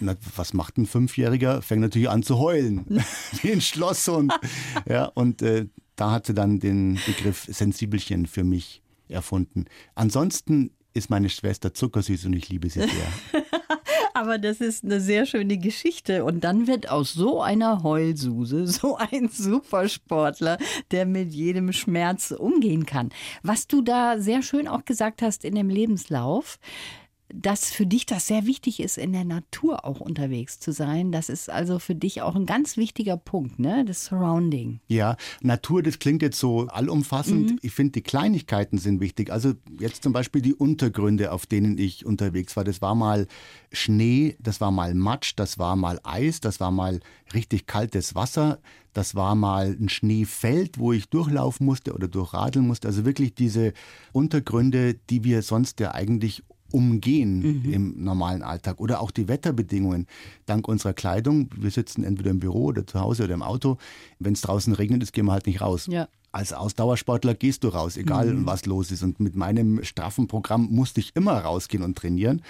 Na, 0.00 0.14
was 0.36 0.54
macht 0.54 0.78
ein 0.78 0.86
Fünfjähriger? 0.86 1.60
Fängt 1.60 1.82
natürlich 1.82 2.08
an 2.08 2.22
zu 2.22 2.38
heulen, 2.38 2.84
wie 3.42 3.52
ein 3.52 3.60
Schlosshund. 3.60 4.32
Ja, 4.88 5.06
und 5.06 5.42
äh, 5.42 5.66
da 5.96 6.12
hat 6.12 6.26
sie 6.26 6.34
dann 6.34 6.60
den 6.60 6.98
Begriff 7.06 7.46
Sensibelchen 7.50 8.26
für 8.26 8.44
mich 8.44 8.82
erfunden. 9.08 9.64
Ansonsten 9.94 10.70
ist 10.94 11.10
meine 11.10 11.28
Schwester 11.28 11.74
zuckersüß 11.74 12.26
und 12.26 12.34
ich 12.34 12.48
liebe 12.48 12.70
sie 12.70 12.80
sehr. 12.80 13.42
Aber 14.18 14.38
das 14.38 14.60
ist 14.60 14.82
eine 14.82 15.00
sehr 15.00 15.26
schöne 15.26 15.58
Geschichte. 15.58 16.24
Und 16.24 16.42
dann 16.42 16.66
wird 16.66 16.90
aus 16.90 17.12
so 17.12 17.40
einer 17.40 17.84
Heulsuse 17.84 18.66
so 18.66 18.96
ein 18.96 19.28
Supersportler, 19.28 20.58
der 20.90 21.06
mit 21.06 21.32
jedem 21.32 21.72
Schmerz 21.72 22.32
umgehen 22.32 22.84
kann. 22.84 23.10
Was 23.44 23.68
du 23.68 23.80
da 23.80 24.18
sehr 24.18 24.42
schön 24.42 24.66
auch 24.66 24.84
gesagt 24.84 25.22
hast 25.22 25.44
in 25.44 25.54
dem 25.54 25.68
Lebenslauf, 25.68 26.58
dass 27.34 27.70
für 27.70 27.86
dich 27.86 28.06
das 28.06 28.26
sehr 28.26 28.46
wichtig 28.46 28.80
ist, 28.80 28.96
in 28.96 29.12
der 29.12 29.24
Natur 29.24 29.84
auch 29.84 30.00
unterwegs 30.00 30.58
zu 30.60 30.72
sein. 30.72 31.12
Das 31.12 31.28
ist 31.28 31.50
also 31.50 31.78
für 31.78 31.94
dich 31.94 32.22
auch 32.22 32.34
ein 32.34 32.46
ganz 32.46 32.76
wichtiger 32.76 33.16
Punkt, 33.16 33.58
ne? 33.58 33.84
Das 33.84 34.06
Surrounding. 34.06 34.80
Ja, 34.88 35.16
Natur, 35.42 35.82
das 35.82 35.98
klingt 35.98 36.22
jetzt 36.22 36.38
so 36.38 36.66
allumfassend. 36.68 37.52
Mhm. 37.52 37.58
Ich 37.62 37.72
finde, 37.72 37.92
die 37.92 38.02
Kleinigkeiten 38.02 38.78
sind 38.78 39.00
wichtig. 39.00 39.30
Also 39.30 39.52
jetzt 39.78 40.02
zum 40.02 40.12
Beispiel 40.12 40.40
die 40.40 40.54
Untergründe, 40.54 41.32
auf 41.32 41.46
denen 41.46 41.76
ich 41.76 42.06
unterwegs 42.06 42.56
war. 42.56 42.64
Das 42.64 42.80
war 42.80 42.94
mal 42.94 43.26
Schnee, 43.72 44.36
das 44.40 44.60
war 44.60 44.70
mal 44.70 44.94
Matsch, 44.94 45.34
das 45.36 45.58
war 45.58 45.76
mal 45.76 46.00
Eis, 46.04 46.40
das 46.40 46.60
war 46.60 46.70
mal 46.70 47.00
richtig 47.34 47.66
kaltes 47.66 48.14
Wasser. 48.14 48.58
Das 48.94 49.14
war 49.14 49.34
mal 49.34 49.76
ein 49.78 49.88
Schneefeld, 49.88 50.78
wo 50.78 50.92
ich 50.92 51.08
durchlaufen 51.08 51.66
musste 51.66 51.92
oder 51.92 52.08
durchradeln 52.08 52.66
musste. 52.66 52.88
Also 52.88 53.04
wirklich 53.04 53.34
diese 53.34 53.72
Untergründe, 54.12 54.94
die 54.94 55.24
wir 55.24 55.42
sonst 55.42 55.78
ja 55.78 55.94
eigentlich 55.94 56.42
umgehen 56.70 57.62
mhm. 57.62 57.72
im 57.72 58.04
normalen 58.04 58.42
Alltag 58.42 58.80
oder 58.80 59.00
auch 59.00 59.10
die 59.10 59.28
Wetterbedingungen. 59.28 60.06
Dank 60.46 60.68
unserer 60.68 60.92
Kleidung, 60.92 61.50
wir 61.56 61.70
sitzen 61.70 62.04
entweder 62.04 62.30
im 62.30 62.40
Büro 62.40 62.66
oder 62.66 62.86
zu 62.86 63.00
Hause 63.00 63.24
oder 63.24 63.34
im 63.34 63.42
Auto. 63.42 63.78
Wenn 64.18 64.34
es 64.34 64.40
draußen 64.40 64.72
regnet, 64.74 65.02
ist, 65.02 65.12
gehen 65.12 65.26
wir 65.26 65.32
halt 65.32 65.46
nicht 65.46 65.60
raus. 65.60 65.86
Ja. 65.90 66.08
Als 66.30 66.52
Ausdauersportler 66.52 67.34
gehst 67.34 67.64
du 67.64 67.68
raus, 67.68 67.96
egal 67.96 68.34
mhm. 68.34 68.46
was 68.46 68.66
los 68.66 68.90
ist. 68.90 69.02
Und 69.02 69.18
mit 69.18 69.34
meinem 69.34 69.82
straffen 69.82 70.26
Programm 70.26 70.68
musste 70.70 71.00
ich 71.00 71.16
immer 71.16 71.38
rausgehen 71.38 71.82
und 71.82 71.96
trainieren. 71.96 72.42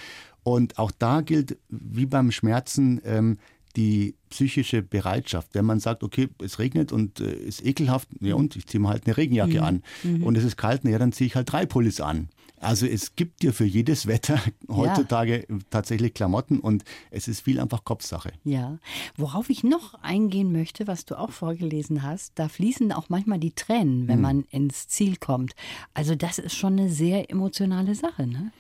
Und 0.43 0.79
auch 0.79 0.91
da 0.91 1.21
gilt, 1.21 1.59
wie 1.69 2.07
beim 2.07 2.33
Schmerzen, 2.33 3.01
ähm, 3.05 3.39
die 3.77 4.17
psychische 4.31 4.83
Bereitschaft. 4.83 5.51
Wenn 5.55 5.65
man 5.65 5.79
sagt, 5.79 6.03
okay, 6.03 6.29
es 6.43 6.59
regnet 6.59 6.91
und 6.91 7.21
äh, 7.21 7.33
ist 7.33 7.65
ekelhaft, 7.65 8.09
ja 8.21 8.35
und 8.35 8.57
ich 8.57 8.67
ziehe 8.67 8.81
mir 8.81 8.89
halt 8.89 9.07
eine 9.07 9.17
Regenjacke 9.17 9.59
mhm. 9.59 9.63
an. 9.63 9.83
Mhm. 10.03 10.25
Und 10.25 10.37
es 10.37 10.45
ist 10.45 10.57
kalt, 10.57 10.85
ja, 10.85 10.99
dann 10.99 11.13
ziehe 11.13 11.27
ich 11.27 11.37
halt 11.37 11.53
drei 11.53 11.67
Pullis 11.67 12.01
an. 12.01 12.29
Also 12.61 12.87
es 12.87 13.15
gibt 13.17 13.43
dir 13.43 13.53
für 13.53 13.65
jedes 13.65 14.07
Wetter 14.07 14.41
heutzutage 14.69 15.47
ja. 15.49 15.59
tatsächlich 15.71 16.15
Klamotten 16.15 16.61
und 16.61 16.85
es 17.11 17.29
ist 17.29 17.41
viel 17.41 17.61
einfach 17.61 17.85
Kopfsache. 17.85 18.33
Ja, 18.45 18.79
worauf 19.17 19.51
ich 19.51 19.65
noch 19.65 19.95
eingehen 20.03 20.53
möchte, 20.53 20.87
was 20.87 21.05
du 21.05 21.19
auch 21.19 21.31
vorgelesen 21.31 22.03
hast, 22.03 22.33
da 22.37 22.49
fließen 22.49 22.93
auch 22.93 23.09
manchmal 23.09 23.39
die 23.39 23.53
Tränen, 23.53 24.09
wenn 24.09 24.17
hm. 24.17 24.23
man 24.23 24.45
ins 24.51 24.89
Ziel 24.89 25.17
kommt. 25.17 25.55
Also 25.95 26.15
das 26.15 26.39
ist 26.39 26.55
schon 26.55 26.79
eine 26.79 26.91
sehr 26.91 27.31
emotionale 27.31 27.95
Sache, 27.95 28.27
ne? 28.27 28.53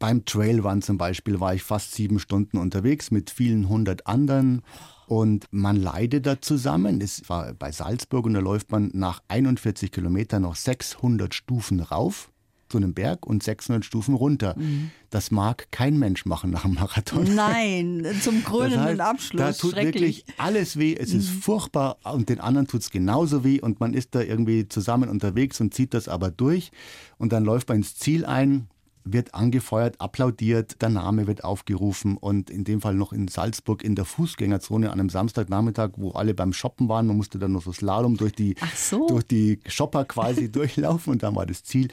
Beim 0.00 0.24
Trailrun 0.24 0.82
zum 0.82 0.98
Beispiel 0.98 1.40
war 1.40 1.54
ich 1.54 1.62
fast 1.62 1.94
sieben 1.94 2.18
Stunden 2.18 2.58
unterwegs 2.58 3.10
mit 3.10 3.30
vielen 3.30 3.68
hundert 3.68 4.06
anderen 4.06 4.62
Und 5.06 5.46
man 5.50 5.76
leidet 5.76 6.26
da 6.26 6.40
zusammen. 6.40 7.00
Es 7.00 7.28
war 7.28 7.54
bei 7.54 7.72
Salzburg 7.72 8.26
und 8.26 8.34
da 8.34 8.40
läuft 8.40 8.70
man 8.70 8.90
nach 8.92 9.22
41 9.28 9.92
Kilometern 9.92 10.42
noch 10.42 10.56
600 10.56 11.32
Stufen 11.32 11.80
rauf 11.80 12.30
zu 12.68 12.78
einem 12.78 12.94
Berg 12.94 13.26
und 13.26 13.42
600 13.42 13.84
Stufen 13.84 14.14
runter. 14.14 14.54
Mhm. 14.58 14.90
Das 15.10 15.30
mag 15.30 15.70
kein 15.70 15.98
Mensch 15.98 16.26
machen 16.26 16.50
nach 16.50 16.64
einem 16.64 16.74
Marathon. 16.74 17.34
Nein, 17.34 18.06
zum 18.20 18.44
krönenden 18.44 18.78
das 18.80 18.88
heißt, 18.88 19.00
Abschluss. 19.00 19.40
Da 19.40 19.52
tut 19.52 19.76
wirklich 19.76 20.24
alles 20.38 20.78
weh. 20.78 20.96
Es 20.96 21.12
mhm. 21.12 21.20
ist 21.20 21.30
furchtbar 21.30 21.98
und 22.04 22.28
den 22.28 22.40
anderen 22.40 22.66
tut 22.66 22.80
es 22.80 22.90
genauso 22.90 23.44
weh 23.44 23.60
und 23.60 23.80
man 23.80 23.94
ist 23.94 24.14
da 24.14 24.20
irgendwie 24.20 24.68
zusammen 24.68 25.08
unterwegs 25.08 25.60
und 25.60 25.74
zieht 25.74 25.94
das 25.94 26.08
aber 26.08 26.30
durch. 26.30 26.72
Und 27.18 27.32
dann 27.32 27.44
läuft 27.44 27.68
man 27.68 27.78
ins 27.78 27.94
Ziel 27.94 28.24
ein 28.24 28.68
wird 29.04 29.34
angefeuert, 29.34 30.00
applaudiert, 30.00 30.80
der 30.80 30.88
Name 30.88 31.26
wird 31.26 31.44
aufgerufen 31.44 32.16
und 32.16 32.50
in 32.50 32.64
dem 32.64 32.80
Fall 32.80 32.94
noch 32.94 33.12
in 33.12 33.28
Salzburg 33.28 33.84
in 33.84 33.94
der 33.94 34.04
Fußgängerzone 34.04 34.90
an 34.90 34.98
einem 34.98 35.10
Samstagnachmittag, 35.10 35.90
wo 35.96 36.12
alle 36.12 36.34
beim 36.34 36.52
Shoppen 36.52 36.88
waren. 36.88 37.06
Man 37.06 37.16
musste 37.16 37.38
dann 37.38 37.52
noch 37.52 37.62
so 37.62 37.72
Slalom 37.72 38.16
durch 38.16 38.32
die, 38.32 38.56
so. 38.74 39.06
durch 39.06 39.24
die 39.24 39.60
Shopper 39.66 40.04
quasi 40.04 40.50
durchlaufen 40.52 41.12
und 41.12 41.22
dann 41.22 41.36
war 41.36 41.46
das 41.46 41.64
Ziel. 41.64 41.88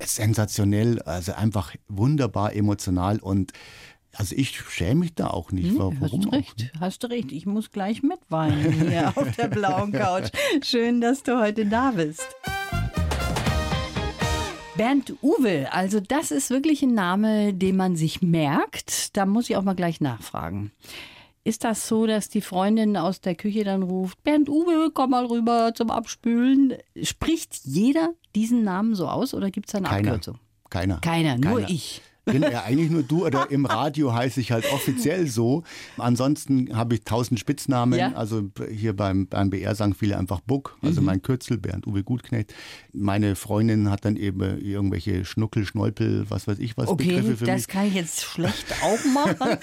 Sensationell, 0.00 1.00
also 1.02 1.32
einfach 1.32 1.74
wunderbar 1.88 2.54
emotional 2.54 3.18
und 3.18 3.52
also 4.14 4.34
ich 4.34 4.58
schäme 4.58 5.00
mich 5.00 5.14
da 5.14 5.28
auch 5.28 5.52
nicht. 5.52 5.70
Hm, 5.70 5.78
Warum 5.78 6.00
hast 6.00 6.24
du 6.24 6.28
recht, 6.30 6.72
hast 6.80 7.02
du 7.04 7.06
recht. 7.08 7.30
Ich 7.30 7.46
muss 7.46 7.70
gleich 7.70 8.02
mitweinen 8.02 8.72
hier 8.88 9.12
auf 9.14 9.36
der 9.36 9.48
blauen 9.48 9.92
Couch. 9.92 10.30
Schön, 10.62 11.00
dass 11.00 11.22
du 11.22 11.38
heute 11.38 11.66
da 11.66 11.92
bist. 11.92 12.26
Bernd 14.78 15.12
Uwe, 15.22 15.72
also 15.72 15.98
das 15.98 16.30
ist 16.30 16.50
wirklich 16.50 16.82
ein 16.82 16.94
Name, 16.94 17.52
den 17.52 17.76
man 17.76 17.96
sich 17.96 18.22
merkt. 18.22 19.16
Da 19.16 19.26
muss 19.26 19.50
ich 19.50 19.56
auch 19.56 19.64
mal 19.64 19.74
gleich 19.74 20.00
nachfragen. 20.00 20.70
Ist 21.42 21.64
das 21.64 21.88
so, 21.88 22.06
dass 22.06 22.28
die 22.28 22.40
Freundin 22.40 22.96
aus 22.96 23.20
der 23.20 23.34
Küche 23.34 23.64
dann 23.64 23.82
ruft, 23.82 24.22
Bernd 24.22 24.48
Uwe, 24.48 24.90
komm 24.94 25.10
mal 25.10 25.26
rüber 25.26 25.72
zum 25.74 25.90
Abspülen? 25.90 26.74
Spricht 27.02 27.58
jeder 27.64 28.14
diesen 28.36 28.62
Namen 28.62 28.94
so 28.94 29.08
aus 29.08 29.34
oder 29.34 29.50
gibt 29.50 29.66
es 29.66 29.72
da 29.72 29.78
eine 29.78 29.88
Keiner. 29.88 30.10
Abkürzung? 30.12 30.38
Keiner. 30.70 31.00
Keiner, 31.00 31.38
nur 31.38 31.56
Keiner. 31.56 31.70
ich 31.70 32.00
bin 32.32 32.42
ja 32.42 32.62
eigentlich 32.64 32.90
nur 32.90 33.02
du 33.02 33.26
oder 33.26 33.50
im 33.50 33.66
Radio 33.66 34.14
heiße 34.14 34.40
ich 34.40 34.52
halt 34.52 34.70
offiziell 34.72 35.26
so. 35.26 35.62
Ansonsten 35.96 36.76
habe 36.76 36.94
ich 36.94 37.02
tausend 37.04 37.40
Spitznamen. 37.40 37.98
Ja. 37.98 38.12
Also 38.14 38.42
hier 38.70 38.94
beim, 38.94 39.26
beim 39.26 39.50
BR 39.50 39.74
sagen 39.74 39.94
viele 39.94 40.18
einfach 40.18 40.40
Buck, 40.40 40.76
also 40.82 41.00
mhm. 41.00 41.06
mein 41.06 41.22
Kürzel, 41.22 41.58
Bernd 41.58 41.86
Uwe 41.86 42.02
Gutknecht. 42.02 42.54
Meine 42.92 43.36
Freundin 43.36 43.90
hat 43.90 44.04
dann 44.04 44.16
eben 44.16 44.60
irgendwelche 44.60 45.24
Schnuckel, 45.24 45.64
Schnolpel, 45.64 46.26
was 46.28 46.46
weiß 46.46 46.58
ich 46.58 46.76
was 46.76 46.88
okay, 46.88 47.16
Begriffe 47.16 47.36
für 47.38 47.46
das 47.46 47.56
mich. 47.62 47.68
kann 47.68 47.86
ich 47.86 47.94
jetzt 47.94 48.22
schlecht 48.22 48.66
auch 48.82 49.04
machen. 49.12 49.58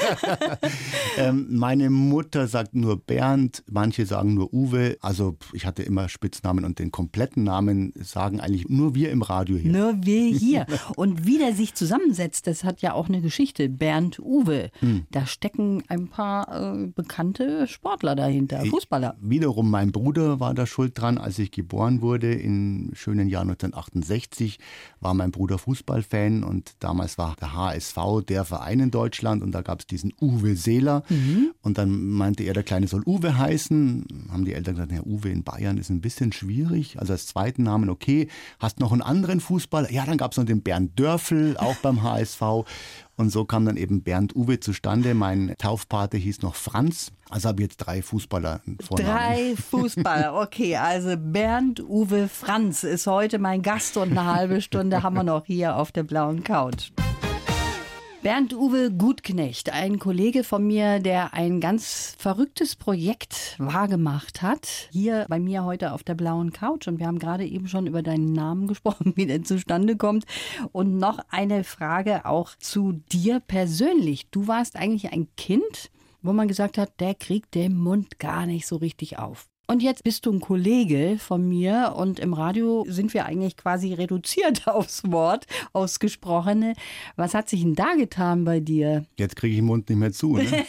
ähm, 1.17 1.47
meine 1.49 1.89
Mutter 1.89 2.47
sagt 2.47 2.75
nur 2.75 2.97
Bernd, 2.97 3.63
manche 3.69 4.05
sagen 4.05 4.33
nur 4.33 4.53
Uwe. 4.53 4.97
Also 5.01 5.37
ich 5.53 5.65
hatte 5.65 5.83
immer 5.83 6.09
Spitznamen 6.09 6.65
und 6.65 6.79
den 6.79 6.91
kompletten 6.91 7.43
Namen 7.43 7.93
sagen 8.01 8.39
eigentlich 8.39 8.69
nur 8.69 8.95
wir 8.95 9.11
im 9.11 9.21
Radio 9.21 9.57
hier. 9.57 9.71
Nur 9.71 9.97
wir 10.03 10.31
hier. 10.31 10.65
Und 10.95 11.25
wie 11.25 11.37
der 11.37 11.53
sich 11.53 11.73
zusammensetzt, 11.73 12.47
das 12.47 12.54
das 12.55 12.63
hat 12.63 12.81
ja 12.81 12.93
auch 12.93 13.09
eine 13.09 13.21
Geschichte. 13.21 13.67
Bernd 13.67 14.19
Uwe. 14.19 14.69
Hm. 14.79 15.05
Da 15.11 15.25
stecken 15.25 15.83
ein 15.89 16.07
paar 16.07 16.75
äh, 16.75 16.87
bekannte 16.87 17.67
Sportler 17.67 18.15
dahinter, 18.15 18.63
Fußballer. 18.65 19.17
Ich, 19.21 19.29
wiederum 19.29 19.69
mein 19.69 19.91
Bruder 19.91 20.39
war 20.39 20.53
da 20.53 20.65
schuld 20.65 20.93
dran, 20.99 21.17
als 21.17 21.37
ich 21.37 21.51
geboren 21.51 22.01
wurde. 22.01 22.33
Im 22.33 22.91
schönen 22.93 23.27
Jahr 23.27 23.41
1968 23.41 24.59
war 25.01 25.13
mein 25.13 25.31
Bruder 25.31 25.57
Fußballfan 25.57 26.43
und 26.43 26.75
damals 26.79 27.17
war 27.17 27.35
der 27.41 27.53
HSV 27.53 27.97
der 28.27 28.45
Verein 28.45 28.79
in 28.79 28.91
Deutschland 28.91 29.43
und 29.43 29.51
da 29.51 29.61
gab 29.61 29.81
es 29.81 29.87
diesen 29.87 30.13
Uwe 30.21 30.55
Seeler. 30.55 31.03
Mhm. 31.09 31.51
Und 31.61 31.77
dann 31.77 32.07
meinte 32.07 32.43
er, 32.43 32.53
der 32.53 32.63
Kleine 32.63 32.87
soll 32.87 33.03
Uwe 33.05 33.37
heißen. 33.37 34.05
Haben 34.31 34.45
die 34.45 34.53
Eltern 34.53 34.75
gesagt, 34.75 34.93
ja, 34.93 35.01
Uwe 35.03 35.29
in 35.29 35.43
Bayern 35.43 35.77
ist 35.77 35.89
ein 35.89 35.99
bisschen 35.99 36.31
schwierig. 36.31 36.99
Also 36.99 37.11
als 37.11 37.27
zweiten 37.27 37.63
Namen 37.63 37.89
okay. 37.89 38.29
Hast 38.59 38.79
noch 38.79 38.93
einen 38.93 39.01
anderen 39.01 39.41
Fußballer? 39.41 39.91
Ja, 39.91 40.05
dann 40.05 40.17
gab 40.17 40.31
es 40.31 40.37
noch 40.37 40.45
den 40.45 40.61
Bernd 40.61 40.97
Dörfel, 40.97 41.57
auch 41.57 41.75
beim 41.77 42.01
HSV. 42.01 42.44
Und 43.17 43.29
so 43.29 43.45
kam 43.45 43.65
dann 43.65 43.77
eben 43.77 44.03
Bernd 44.03 44.35
Uwe 44.35 44.59
zustande. 44.59 45.13
Mein 45.13 45.55
Taufpate 45.57 46.17
hieß 46.17 46.41
noch 46.41 46.55
Franz. 46.55 47.11
Also 47.29 47.49
habe 47.49 47.61
ich 47.61 47.69
jetzt 47.69 47.77
drei 47.77 48.01
Fußballer 48.01 48.61
Vornamen. 48.81 49.09
Drei 49.09 49.55
Fußballer, 49.55 50.35
okay. 50.35 50.75
Also 50.75 51.15
Bernd 51.17 51.79
Uwe 51.81 52.27
Franz 52.27 52.83
ist 52.83 53.07
heute 53.07 53.39
mein 53.39 53.61
Gast 53.61 53.97
und 53.97 54.11
eine 54.11 54.25
halbe 54.25 54.61
Stunde 54.61 55.01
haben 55.01 55.15
wir 55.15 55.23
noch 55.23 55.45
hier 55.45 55.77
auf 55.77 55.91
der 55.91 56.03
blauen 56.03 56.43
Couch. 56.43 56.91
Bernd-Uwe 58.25 58.89
Gutknecht, 58.89 59.71
ein 59.71 59.99
Kollege 59.99 60.43
von 60.43 60.65
mir, 60.65 60.97
der 60.99 61.35
ein 61.35 61.59
ganz 61.61 62.15
verrücktes 62.17 62.75
Projekt 62.75 63.53
wahrgemacht 63.59 64.41
hat. 64.41 64.89
Hier 64.91 65.27
bei 65.29 65.39
mir 65.39 65.63
heute 65.63 65.93
auf 65.93 66.01
der 66.01 66.15
blauen 66.15 66.51
Couch. 66.51 66.87
Und 66.87 66.97
wir 66.97 67.05
haben 67.05 67.19
gerade 67.19 67.45
eben 67.45 67.67
schon 67.67 67.85
über 67.85 68.01
deinen 68.01 68.33
Namen 68.33 68.65
gesprochen, 68.65 69.13
wie 69.15 69.27
der 69.27 69.43
zustande 69.43 69.95
kommt. 69.95 70.25
Und 70.71 70.97
noch 70.97 71.19
eine 71.29 71.63
Frage 71.63 72.25
auch 72.25 72.55
zu 72.55 72.93
dir 73.11 73.41
persönlich. 73.41 74.27
Du 74.31 74.47
warst 74.47 74.75
eigentlich 74.75 75.13
ein 75.13 75.27
Kind, 75.37 75.91
wo 76.23 76.33
man 76.33 76.47
gesagt 76.47 76.79
hat, 76.79 76.99
der 76.99 77.13
kriegt 77.13 77.53
den 77.53 77.77
Mund 77.77 78.17
gar 78.17 78.47
nicht 78.47 78.65
so 78.65 78.77
richtig 78.77 79.19
auf. 79.19 79.45
Und 79.67 79.81
jetzt 79.81 80.03
bist 80.03 80.25
du 80.25 80.31
ein 80.31 80.41
Kollege 80.41 81.17
von 81.17 81.47
mir 81.47 81.95
und 81.97 82.19
im 82.19 82.33
Radio 82.33 82.85
sind 82.87 83.15
wir 83.15 83.25
eigentlich 83.25 83.57
quasi 83.57 83.93
reduziert 83.93 84.67
aufs 84.67 85.03
Wort, 85.11 85.47
aufs 85.73 85.99
Gesprochene. 85.99 86.73
Was 87.15 87.33
hat 87.33 87.49
sich 87.49 87.61
denn 87.61 87.73
da 87.73 87.95
getan 87.95 88.45
bei 88.45 88.59
dir? 88.59 89.05
Jetzt 89.17 89.35
kriege 89.35 89.53
ich 89.53 89.59
den 89.59 89.65
Mund 89.65 89.89
nicht 89.89 89.97
mehr 89.97 90.11
zu. 90.11 90.37
Ne? 90.37 90.45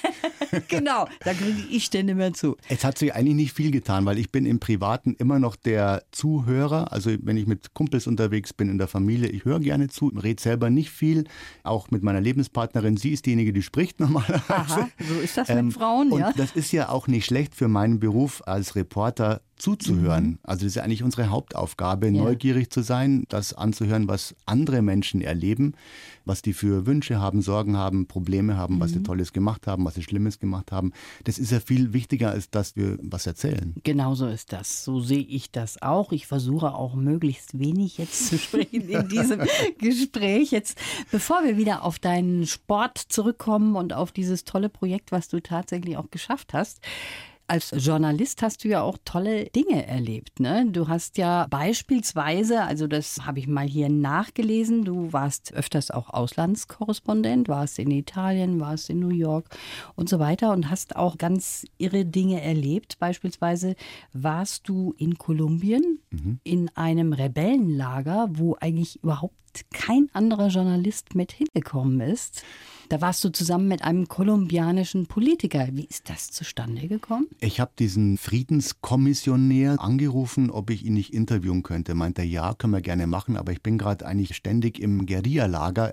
genau, 0.68 1.06
da 1.24 1.34
kriege 1.34 1.62
ich 1.70 1.90
den 1.90 2.06
nicht 2.06 2.16
mehr 2.16 2.32
zu. 2.32 2.56
Es 2.68 2.84
hat 2.84 2.98
sich 2.98 3.14
eigentlich 3.14 3.34
nicht 3.34 3.52
viel 3.52 3.70
getan, 3.70 4.06
weil 4.06 4.18
ich 4.18 4.30
bin 4.30 4.46
im 4.46 4.60
Privaten 4.60 5.14
immer 5.14 5.38
noch 5.38 5.56
der 5.56 6.04
Zuhörer. 6.12 6.92
Also 6.92 7.10
wenn 7.22 7.36
ich 7.36 7.46
mit 7.46 7.74
Kumpels 7.74 8.06
unterwegs 8.06 8.52
bin 8.52 8.68
in 8.68 8.78
der 8.78 8.88
Familie, 8.88 9.28
ich 9.28 9.44
höre 9.44 9.60
gerne 9.60 9.88
zu, 9.88 10.08
rede 10.08 10.40
selber 10.40 10.70
nicht 10.70 10.90
viel. 10.90 11.24
Auch 11.62 11.90
mit 11.90 12.02
meiner 12.02 12.20
Lebenspartnerin, 12.20 12.96
sie 12.96 13.10
ist 13.10 13.26
diejenige, 13.26 13.52
die 13.52 13.62
spricht 13.62 14.00
normalerweise. 14.00 14.44
Aha, 14.48 14.88
so 14.98 15.20
ist 15.20 15.36
das 15.36 15.48
ähm, 15.48 15.66
mit 15.66 15.74
Frauen, 15.74 16.12
und 16.12 16.20
ja. 16.20 16.32
Das 16.36 16.52
ist 16.52 16.72
ja 16.72 16.88
auch 16.88 17.06
nicht 17.08 17.26
schlecht 17.26 17.54
für 17.54 17.68
meinen 17.68 18.00
Beruf 18.00 18.42
als 18.46 18.76
Reporter 18.76 19.40
zuzuhören. 19.56 20.24
Mhm. 20.24 20.38
Also 20.42 20.60
das 20.60 20.68
ist 20.68 20.74
ja 20.76 20.82
eigentlich 20.82 21.02
unsere 21.02 21.30
Hauptaufgabe, 21.30 22.06
ja. 22.06 22.22
neugierig 22.22 22.70
zu 22.70 22.82
sein, 22.82 23.24
das 23.28 23.52
anzuhören, 23.52 24.08
was 24.08 24.34
andere 24.44 24.82
Menschen 24.82 25.20
erleben, 25.20 25.74
was 26.24 26.42
die 26.42 26.52
für 26.52 26.86
Wünsche 26.86 27.20
haben, 27.20 27.42
Sorgen 27.42 27.76
haben, 27.76 28.06
Probleme 28.06 28.56
haben, 28.56 28.76
mhm. 28.76 28.80
was 28.80 28.92
sie 28.92 28.98
mhm. 28.98 29.04
Tolles 29.04 29.32
gemacht 29.32 29.66
haben, 29.66 29.84
was 29.84 29.94
sie 29.94 30.02
Schlimmes 30.02 30.38
gemacht 30.38 30.72
haben. 30.72 30.92
Das 31.24 31.38
ist 31.38 31.50
ja 31.50 31.60
viel 31.60 31.92
wichtiger, 31.92 32.30
als 32.30 32.50
dass 32.50 32.76
wir 32.76 32.98
was 33.02 33.26
erzählen. 33.26 33.74
Genauso 33.82 34.26
ist 34.26 34.52
das. 34.52 34.84
So 34.84 35.00
sehe 35.00 35.22
ich 35.22 35.50
das 35.50 35.80
auch. 35.82 36.12
Ich 36.12 36.26
versuche 36.26 36.74
auch 36.74 36.94
möglichst 36.94 37.58
wenig 37.58 37.98
jetzt 37.98 38.28
zu 38.28 38.38
sprechen 38.38 38.88
in 38.88 39.08
diesem 39.08 39.40
Gespräch. 39.78 40.50
Jetzt, 40.50 40.78
bevor 41.10 41.44
wir 41.44 41.56
wieder 41.56 41.82
auf 41.82 41.98
deinen 41.98 42.46
Sport 42.46 42.98
zurückkommen 42.98 43.76
und 43.76 43.92
auf 43.92 44.12
dieses 44.12 44.44
tolle 44.44 44.68
Projekt, 44.68 45.12
was 45.12 45.28
du 45.28 45.40
tatsächlich 45.40 45.96
auch 45.96 46.10
geschafft 46.10 46.52
hast, 46.52 46.80
als 47.48 47.72
Journalist 47.76 48.42
hast 48.42 48.64
du 48.64 48.68
ja 48.68 48.82
auch 48.82 48.98
tolle 49.04 49.46
Dinge 49.46 49.86
erlebt. 49.86 50.40
Ne? 50.40 50.66
Du 50.70 50.88
hast 50.88 51.18
ja 51.18 51.46
beispielsweise, 51.48 52.62
also 52.62 52.86
das 52.86 53.24
habe 53.24 53.38
ich 53.38 53.46
mal 53.46 53.66
hier 53.66 53.88
nachgelesen, 53.88 54.84
du 54.84 55.12
warst 55.12 55.52
öfters 55.52 55.90
auch 55.90 56.10
Auslandskorrespondent, 56.10 57.48
warst 57.48 57.78
in 57.78 57.90
Italien, 57.90 58.60
warst 58.60 58.90
in 58.90 59.00
New 59.00 59.10
York 59.10 59.48
und 59.94 60.08
so 60.08 60.18
weiter 60.18 60.52
und 60.52 60.70
hast 60.70 60.96
auch 60.96 61.18
ganz 61.18 61.64
irre 61.78 62.04
Dinge 62.04 62.42
erlebt. 62.42 62.98
Beispielsweise 62.98 63.76
warst 64.12 64.68
du 64.68 64.94
in 64.98 65.18
Kolumbien 65.18 66.00
mhm. 66.10 66.40
in 66.42 66.70
einem 66.76 67.12
Rebellenlager, 67.12 68.28
wo 68.30 68.56
eigentlich 68.60 69.02
überhaupt 69.02 69.34
kein 69.72 70.08
anderer 70.12 70.48
Journalist 70.48 71.14
mit 71.14 71.32
hingekommen 71.32 72.00
ist. 72.00 72.42
Da 72.88 73.00
warst 73.00 73.24
du 73.24 73.30
zusammen 73.30 73.66
mit 73.66 73.82
einem 73.82 74.06
kolumbianischen 74.06 75.06
Politiker. 75.06 75.68
Wie 75.72 75.86
ist 75.86 76.08
das 76.08 76.30
zustande 76.30 76.86
gekommen? 76.86 77.26
Ich 77.40 77.58
habe 77.58 77.72
diesen 77.78 78.16
Friedenskommissionär 78.16 79.80
angerufen, 79.80 80.50
ob 80.50 80.70
ich 80.70 80.84
ihn 80.84 80.94
nicht 80.94 81.12
interviewen 81.12 81.64
könnte. 81.64 81.94
Meinte 81.94 82.22
er, 82.22 82.28
ja, 82.28 82.54
können 82.54 82.72
wir 82.72 82.82
gerne 82.82 83.08
machen, 83.08 83.36
aber 83.36 83.50
ich 83.50 83.62
bin 83.62 83.76
gerade 83.76 84.06
eigentlich 84.06 84.36
ständig 84.36 84.78
im 84.78 85.04
Guerilla-Lager. 85.04 85.92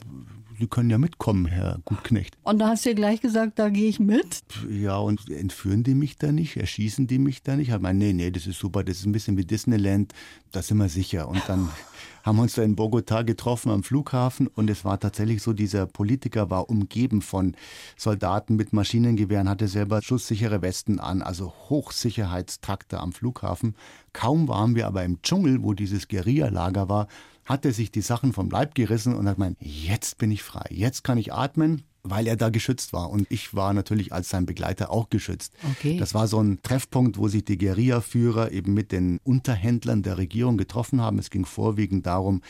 Sie 0.59 0.67
können 0.67 0.91
ja 0.91 0.99
mitkommen, 0.99 1.47
Herr 1.47 1.79
Gutknecht. 1.83 2.37
Und 2.43 2.59
da 2.59 2.69
hast 2.69 2.85
du 2.85 2.93
gleich 2.93 3.21
gesagt, 3.21 3.57
da 3.57 3.69
gehe 3.69 3.89
ich 3.89 3.99
mit? 3.99 4.43
Ja, 4.69 4.97
und 4.97 5.31
entführen 5.31 5.83
die 5.83 5.95
mich 5.95 6.17
da 6.17 6.31
nicht? 6.31 6.57
Erschießen 6.57 7.07
die 7.07 7.17
mich 7.17 7.41
da 7.41 7.55
nicht? 7.55 7.69
Ich 7.69 7.79
meine, 7.79 7.97
nee, 7.97 8.13
nee, 8.13 8.29
das 8.29 8.45
ist 8.45 8.59
super, 8.59 8.83
das 8.83 8.97
ist 8.97 9.07
ein 9.07 9.13
bisschen 9.13 9.35
wie 9.35 9.45
Disneyland, 9.45 10.13
da 10.51 10.61
sind 10.61 10.77
wir 10.77 10.89
sicher. 10.89 11.27
Und 11.27 11.41
dann 11.47 11.69
haben 12.23 12.39
uns 12.39 12.55
da 12.55 12.63
in 12.63 12.75
Bogotá 12.75 13.23
getroffen 13.23 13.69
am 13.69 13.83
Flughafen 13.83 14.47
und 14.47 14.69
es 14.69 14.83
war 14.83 14.99
tatsächlich 14.99 15.43
so, 15.43 15.53
dieser 15.53 15.85
Politiker 15.85 16.49
war 16.49 16.69
umgeben 16.69 17.21
von 17.21 17.55
Soldaten 17.97 18.55
mit 18.55 18.73
Maschinengewehren, 18.73 19.49
hatte 19.49 19.67
selber 19.67 20.01
schusssichere 20.01 20.61
Westen 20.61 20.99
an, 20.99 21.21
also 21.21 21.53
Hochsicherheitstrakte 21.69 22.99
am 22.99 23.11
Flughafen. 23.11 23.75
Kaum 24.13 24.47
waren 24.47 24.75
wir 24.75 24.87
aber 24.87 25.03
im 25.03 25.21
Dschungel, 25.21 25.63
wo 25.63 25.73
dieses 25.73 26.07
Guerilla-Lager 26.07 26.89
war, 26.89 27.07
hat 27.45 27.65
er 27.65 27.73
sich 27.73 27.91
die 27.91 28.01
Sachen 28.01 28.31
vom 28.31 28.49
Leib 28.49 28.73
gerissen 28.73 29.15
und 29.15 29.27
hat 29.27 29.35
gemeint, 29.35 29.57
jetzt 29.59 30.17
bin 30.17 30.31
ich 30.31 30.43
frei, 30.43 30.65
jetzt 30.69 31.03
kann 31.03 31.17
ich 31.17 31.33
atmen. 31.33 31.83
Weil 32.03 32.27
er 32.27 32.35
da 32.35 32.49
geschützt 32.49 32.93
war. 32.93 33.09
Und 33.09 33.25
ich 33.29 33.53
war 33.53 33.73
natürlich 33.73 34.11
als 34.11 34.29
sein 34.29 34.45
Begleiter 34.45 34.91
auch 34.91 35.09
geschützt. 35.09 35.53
Okay. 35.71 35.97
Das 35.97 36.13
war 36.13 36.27
so 36.27 36.39
ein 36.39 36.61
Treffpunkt, 36.61 37.17
wo 37.17 37.27
sich 37.29 37.45
die 37.45 37.57
Guerilla-Führer 37.57 38.51
eben 38.51 38.73
mit 38.73 38.91
den 38.91 39.19
Unterhändlern 39.23 40.03
der 40.03 40.17
Regierung 40.17 40.57
getroffen 40.57 41.01
haben. 41.01 41.17
Es 41.17 41.29
ging 41.29 41.45
vorwiegend 41.45 42.05
darum, 42.05 42.41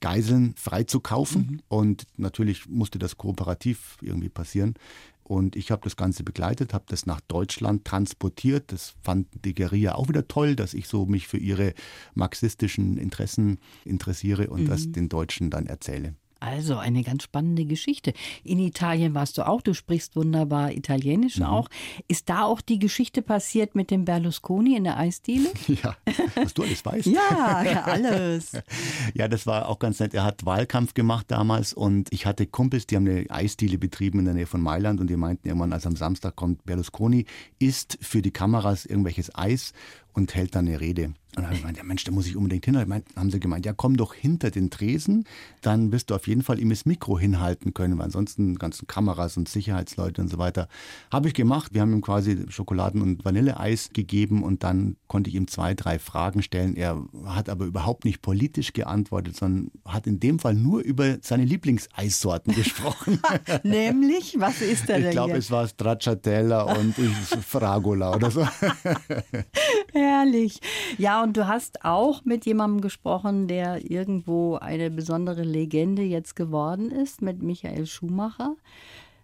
Geiseln 0.00 0.54
freizukaufen. 0.56 1.42
Mhm. 1.42 1.60
Und 1.68 2.06
natürlich 2.16 2.68
musste 2.68 2.98
das 2.98 3.16
kooperativ 3.16 3.98
irgendwie 4.00 4.28
passieren. 4.28 4.74
Und 5.24 5.54
ich 5.54 5.70
habe 5.70 5.82
das 5.82 5.96
Ganze 5.96 6.24
begleitet, 6.24 6.74
habe 6.74 6.86
das 6.88 7.06
nach 7.06 7.20
Deutschland 7.20 7.84
transportiert. 7.84 8.72
Das 8.72 8.94
fand 9.02 9.28
die 9.44 9.54
Guerilla 9.54 9.94
auch 9.94 10.08
wieder 10.08 10.26
toll, 10.26 10.56
dass 10.56 10.74
ich 10.74 10.88
so 10.88 11.06
mich 11.06 11.28
für 11.28 11.38
ihre 11.38 11.74
marxistischen 12.14 12.96
Interessen 12.96 13.58
interessiere 13.84 14.50
und 14.50 14.62
mhm. 14.62 14.68
das 14.68 14.90
den 14.90 15.08
Deutschen 15.08 15.50
dann 15.50 15.66
erzähle. 15.66 16.14
Also 16.40 16.78
eine 16.78 17.02
ganz 17.02 17.22
spannende 17.22 17.66
Geschichte. 17.66 18.14
In 18.44 18.58
Italien 18.58 19.14
warst 19.14 19.36
du 19.36 19.46
auch, 19.46 19.60
du 19.60 19.74
sprichst 19.74 20.16
wunderbar 20.16 20.72
Italienisch 20.72 21.36
mhm. 21.36 21.44
auch. 21.44 21.68
Ist 22.08 22.30
da 22.30 22.44
auch 22.44 22.62
die 22.62 22.78
Geschichte 22.78 23.20
passiert 23.20 23.74
mit 23.74 23.90
dem 23.90 24.06
Berlusconi 24.06 24.74
in 24.76 24.84
der 24.84 24.98
Eisdiele? 24.98 25.50
Ja, 25.82 25.96
was 26.34 26.52
du 26.52 26.64
alles 26.64 26.84
weißt. 26.84 27.06
ja, 27.06 27.62
ja, 27.62 27.82
alles. 27.84 28.52
ja, 29.14 29.28
das 29.28 29.46
war 29.46 29.68
auch 29.68 29.78
ganz 29.78 30.00
nett. 30.00 30.14
Er 30.14 30.24
hat 30.24 30.44
Wahlkampf 30.44 30.94
gemacht 30.94 31.26
damals 31.28 31.72
und 31.72 32.12
ich 32.12 32.26
hatte 32.26 32.46
Kumpels, 32.46 32.86
die 32.86 32.96
haben 32.96 33.06
eine 33.06 33.30
Eisdiele 33.30 33.78
betrieben 33.78 34.18
in 34.18 34.24
der 34.24 34.34
Nähe 34.34 34.46
von 34.46 34.60
Mailand 34.60 35.00
und 35.00 35.08
die 35.08 35.16
meinten 35.16 35.46
irgendwann, 35.46 35.72
als 35.72 35.86
am 35.86 35.96
Samstag 35.96 36.34
kommt 36.34 36.64
Berlusconi, 36.64 37.26
isst 37.58 37.98
für 38.00 38.20
die 38.20 38.32
Kameras 38.32 38.84
irgendwelches 38.84 39.34
Eis 39.34 39.72
und 40.12 40.34
hält 40.34 40.54
dann 40.54 40.66
eine 40.66 40.80
Rede. 40.80 41.14
Und 41.36 41.42
dann 41.42 41.44
habe 41.46 41.54
ich 41.54 41.60
gemeint, 41.60 41.76
ja 41.76 41.84
Mensch, 41.84 42.04
da 42.04 42.12
muss 42.12 42.26
ich 42.26 42.36
unbedingt 42.36 42.64
hin. 42.64 42.74
Dann 42.74 43.02
haben 43.16 43.30
sie 43.30 43.40
gemeint, 43.40 43.64
ja 43.64 43.72
komm 43.72 43.96
doch 43.96 44.14
hinter 44.14 44.50
den 44.50 44.70
Tresen, 44.70 45.24
dann 45.60 45.92
wirst 45.92 46.10
du 46.10 46.14
auf 46.14 46.26
jeden 46.26 46.42
Fall 46.42 46.58
ihm 46.58 46.70
das 46.70 46.86
Mikro 46.86 47.18
hinhalten 47.18 47.72
können, 47.72 47.98
weil 47.98 48.06
ansonsten 48.06 48.56
ganzen 48.56 48.86
Kameras 48.86 49.36
und 49.36 49.48
Sicherheitsleute 49.48 50.20
und 50.22 50.28
so 50.28 50.38
weiter. 50.38 50.68
Habe 51.12 51.28
ich 51.28 51.34
gemacht. 51.34 51.72
Wir 51.72 51.82
haben 51.82 51.92
ihm 51.92 52.00
quasi 52.00 52.46
Schokoladen- 52.48 53.02
und 53.02 53.24
Vanilleeis 53.24 53.90
gegeben 53.92 54.42
und 54.42 54.64
dann 54.64 54.96
konnte 55.06 55.30
ich 55.30 55.36
ihm 55.36 55.46
zwei, 55.46 55.74
drei 55.74 55.98
Fragen 55.98 56.42
stellen. 56.42 56.74
Er 56.74 57.02
hat 57.26 57.48
aber 57.48 57.64
überhaupt 57.66 58.04
nicht 58.04 58.22
politisch 58.22 58.72
geantwortet, 58.72 59.36
sondern 59.36 59.70
hat 59.84 60.06
in 60.06 60.18
dem 60.18 60.38
Fall 60.38 60.54
nur 60.54 60.80
über 60.80 61.18
seine 61.22 61.44
Lieblingseissorten 61.44 62.54
gesprochen. 62.56 63.20
Nämlich, 63.62 64.36
was 64.38 64.60
ist 64.62 64.88
er 64.88 64.98
denn? 64.98 65.08
Ich 65.08 65.12
glaube, 65.12 65.36
es 65.36 65.50
war 65.50 65.68
Stracciatella 65.68 66.62
und 66.62 66.94
Fragola 67.46 68.14
oder 68.14 68.30
so. 68.30 68.46
Herrlich. 69.92 70.60
Ja, 70.98 71.19
und 71.22 71.36
du 71.36 71.46
hast 71.46 71.84
auch 71.84 72.24
mit 72.24 72.46
jemandem 72.46 72.80
gesprochen, 72.80 73.48
der 73.48 73.90
irgendwo 73.90 74.56
eine 74.56 74.90
besondere 74.90 75.42
Legende 75.42 76.02
jetzt 76.02 76.36
geworden 76.36 76.90
ist, 76.90 77.22
mit 77.22 77.42
Michael 77.42 77.86
Schumacher. 77.86 78.56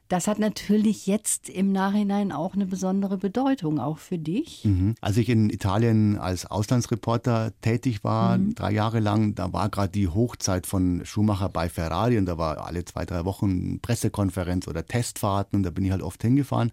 Das 0.09 0.29
hat 0.29 0.39
natürlich 0.39 1.09
jetzt 1.09 1.49
im 1.49 1.73
Nachhinein 1.73 2.31
auch 2.31 2.55
eine 2.55 2.67
besondere 2.67 3.19
Bedeutung, 3.19 3.81
auch 3.81 3.99
für 3.99 4.19
dich. 4.19 4.65
Mhm. 4.65 4.95
Als 5.01 5.17
ich 5.17 5.29
in 5.29 5.51
Italien 5.51 6.17
als 6.17 6.47
Auslandsreporter 6.47 7.53
tätig 7.61 8.05
war, 8.05 8.39
mhm. 8.39 8.55
drei 8.55 8.71
Jahre 8.71 9.01
lang, 9.01 9.35
da 9.35 9.53
war 9.53 9.69
gerade 9.69 9.91
die 9.91 10.07
Hochzeit 10.07 10.67
von 10.67 11.05
Schumacher 11.05 11.49
bei 11.49 11.69
Ferrari 11.69 12.19
und 12.19 12.27
da 12.27 12.39
war 12.39 12.65
alle 12.65 12.85
zwei, 12.85 13.05
drei 13.05 13.25
Wochen 13.25 13.81
Pressekonferenz 13.81 14.69
oder 14.69 14.87
Testfahrten 14.87 15.57
und 15.57 15.63
da 15.65 15.71
bin 15.71 15.85
ich 15.85 15.91
halt 15.91 16.03
oft 16.03 16.23
hingefahren, 16.23 16.71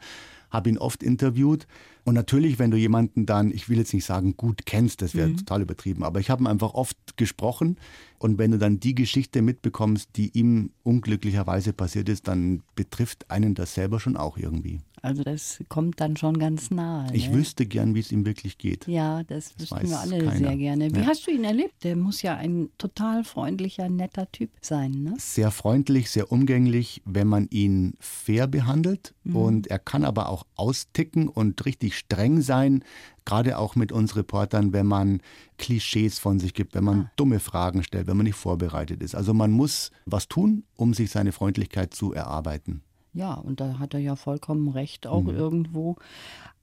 habe 0.52 0.70
ihn 0.70 0.78
oft 0.78 1.02
interviewt 1.02 1.66
und 2.06 2.16
natürlich, 2.16 2.60
wenn 2.60 2.72
du 2.72 2.78
jemanden 2.78 3.26
dann, 3.26 3.52
ich 3.52 3.70
will 3.70 3.78
jetzt 3.78 3.94
nicht 3.94 4.06
sagen, 4.06 4.36
gut 4.36 4.66
kennst, 4.66 5.02
das 5.02 5.16
wäre 5.16 5.30
mhm. 5.30 5.38
total 5.38 5.62
übertrieben, 5.62 6.04
aber 6.04 6.20
ich 6.20 6.30
habe 6.30 6.44
ihn 6.44 6.48
einfach 6.48 6.74
oft 6.74 6.98
gesprochen 7.18 7.78
und 8.20 8.38
wenn 8.38 8.52
du 8.52 8.58
dann 8.58 8.80
die 8.80 8.96
Geschichte 8.96 9.42
mitbekommst, 9.42 10.10
die 10.16 10.30
ihm 10.38 10.72
unglücklicherweise 10.84 11.72
passiert 11.72 12.10
ist, 12.10 12.28
dann 12.28 12.62
betrifft 12.76 13.30
einen 13.32 13.56
das 13.56 13.74
selber 13.74 14.00
schon 14.00 14.18
auch 14.18 14.38
irgendwie. 14.38 14.82
Also 15.04 15.22
das 15.24 15.62
kommt 15.68 16.00
dann 16.00 16.16
schon 16.16 16.40
ganz 16.40 16.72
nahe. 16.72 17.14
Ich 17.14 17.28
ne? 17.28 17.36
wüsste 17.36 17.66
gern, 17.66 17.94
wie 17.94 18.00
es 18.00 18.14
ihm 18.14 18.26
wirklich 18.26 18.58
geht. 18.58 18.88
Ja, 18.88 19.22
das, 19.24 19.54
das 19.58 19.70
wüssten 19.70 19.90
wir 19.90 20.00
alle 20.00 20.18
keiner. 20.20 20.38
sehr 20.38 20.56
gerne. 20.56 20.96
Wie 20.96 21.02
ja. 21.02 21.08
hast 21.08 21.28
du 21.28 21.32
ihn 21.32 21.44
erlebt? 21.44 21.84
Der 21.84 21.98
muss 21.98 22.22
ja 22.22 22.38
ein 22.38 22.70
total 22.78 23.26
freundlicher, 23.26 23.90
netter 23.90 24.32
Typ 24.32 24.50
sein. 24.62 25.04
Ne? 25.04 25.16
Sehr 25.18 25.52
freundlich, 25.52 26.10
sehr 26.10 26.32
umgänglich, 26.32 27.02
wenn 27.04 27.28
man 27.28 27.50
ihn 27.50 27.96
fair 28.00 28.48
behandelt. 28.48 29.14
Mhm. 29.26 29.36
Und 29.36 29.68
er 29.68 29.80
kann 29.80 30.06
aber 30.06 30.30
auch 30.30 30.46
austicken 30.56 31.28
und 31.28 31.66
richtig 31.66 31.98
streng 31.98 32.40
sein, 32.40 32.82
gerade 33.26 33.58
auch 33.58 33.76
mit 33.76 33.92
uns 33.92 34.16
Reportern, 34.16 34.72
wenn 34.72 34.86
man 34.86 35.20
Klischees 35.58 36.18
von 36.18 36.40
sich 36.40 36.54
gibt, 36.54 36.76
wenn 36.76 36.86
man 36.86 37.00
ah. 37.02 37.12
dumme 37.18 37.42
Fragen 37.42 37.84
stellt, 37.84 38.08
wenn 38.08 38.16
man 38.16 38.26
nicht 38.26 38.38
vorbereitet 38.38 39.04
ist. 39.04 39.16
Also 39.16 39.34
man 39.34 39.52
muss 39.52 39.92
was 40.06 40.30
tun, 40.30 40.64
um 40.78 40.94
sich 40.94 41.12
seine 41.12 41.34
Freundlichkeit 41.34 41.94
zu 41.94 42.14
erarbeiten. 42.14 42.84
Ja, 43.14 43.34
und 43.34 43.60
da 43.60 43.80
hat 43.80 43.94
er 43.94 44.00
ja 44.00 44.16
vollkommen 44.16 44.70
recht, 44.70 45.08
auch 45.08 45.24
mhm. 45.24 45.36
irgendwo. 45.36 45.96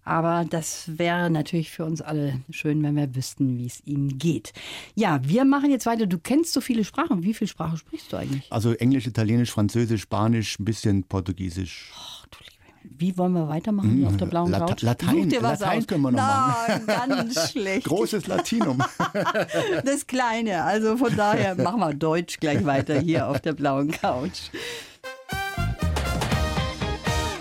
Aber 0.02 0.46
das 0.48 0.98
wäre 0.98 1.30
natürlich 1.30 1.70
für 1.70 1.84
uns 1.84 2.00
alle 2.00 2.40
schön, 2.50 2.82
wenn 2.82 2.96
wir 2.96 3.14
wüssten, 3.14 3.58
wie 3.58 3.66
es 3.66 3.80
ihm 3.86 4.18
geht. 4.18 4.52
Ja, 4.94 5.20
wir 5.22 5.44
machen 5.44 5.70
jetzt 5.70 5.86
weiter. 5.86 6.06
Du 6.06 6.18
kennst 6.18 6.52
so 6.52 6.60
viele 6.60 6.84
Sprachen. 6.84 7.22
Wie 7.22 7.34
viele 7.34 7.48
Sprachen 7.48 7.76
sprichst 7.76 8.12
du 8.12 8.16
eigentlich? 8.16 8.50
Also 8.50 8.72
Englisch, 8.72 9.06
Italienisch, 9.06 9.50
Französisch, 9.50 10.00
Spanisch, 10.00 10.58
ein 10.58 10.64
bisschen 10.64 11.04
Portugiesisch. 11.04 11.92
Oh, 11.94 12.26
du 12.30 12.38
wie 12.82 13.16
wollen 13.16 13.32
wir 13.32 13.48
weitermachen 13.48 13.96
hier 13.96 14.08
auf 14.08 14.16
der 14.16 14.26
blauen 14.26 14.50
Lata 14.50 14.66
Couch? 14.66 14.82
Latein, 14.82 15.28
dir 15.28 15.42
was 15.42 15.60
Latein 15.60 15.86
können 15.86 16.02
wir 16.02 16.10
noch 16.12 16.18
machen. 16.22 16.86
ganz 16.86 17.50
schlecht. 17.52 17.86
Großes 17.86 18.26
Latinum. 18.26 18.82
Das 19.84 20.06
Kleine. 20.06 20.64
Also 20.64 20.96
von 20.96 21.14
daher 21.16 21.54
machen 21.54 21.80
wir 21.80 21.94
Deutsch 21.94 22.40
gleich 22.40 22.64
weiter 22.64 23.00
hier 23.00 23.28
auf 23.28 23.40
der 23.40 23.52
blauen 23.52 23.90
Couch. 23.90 24.50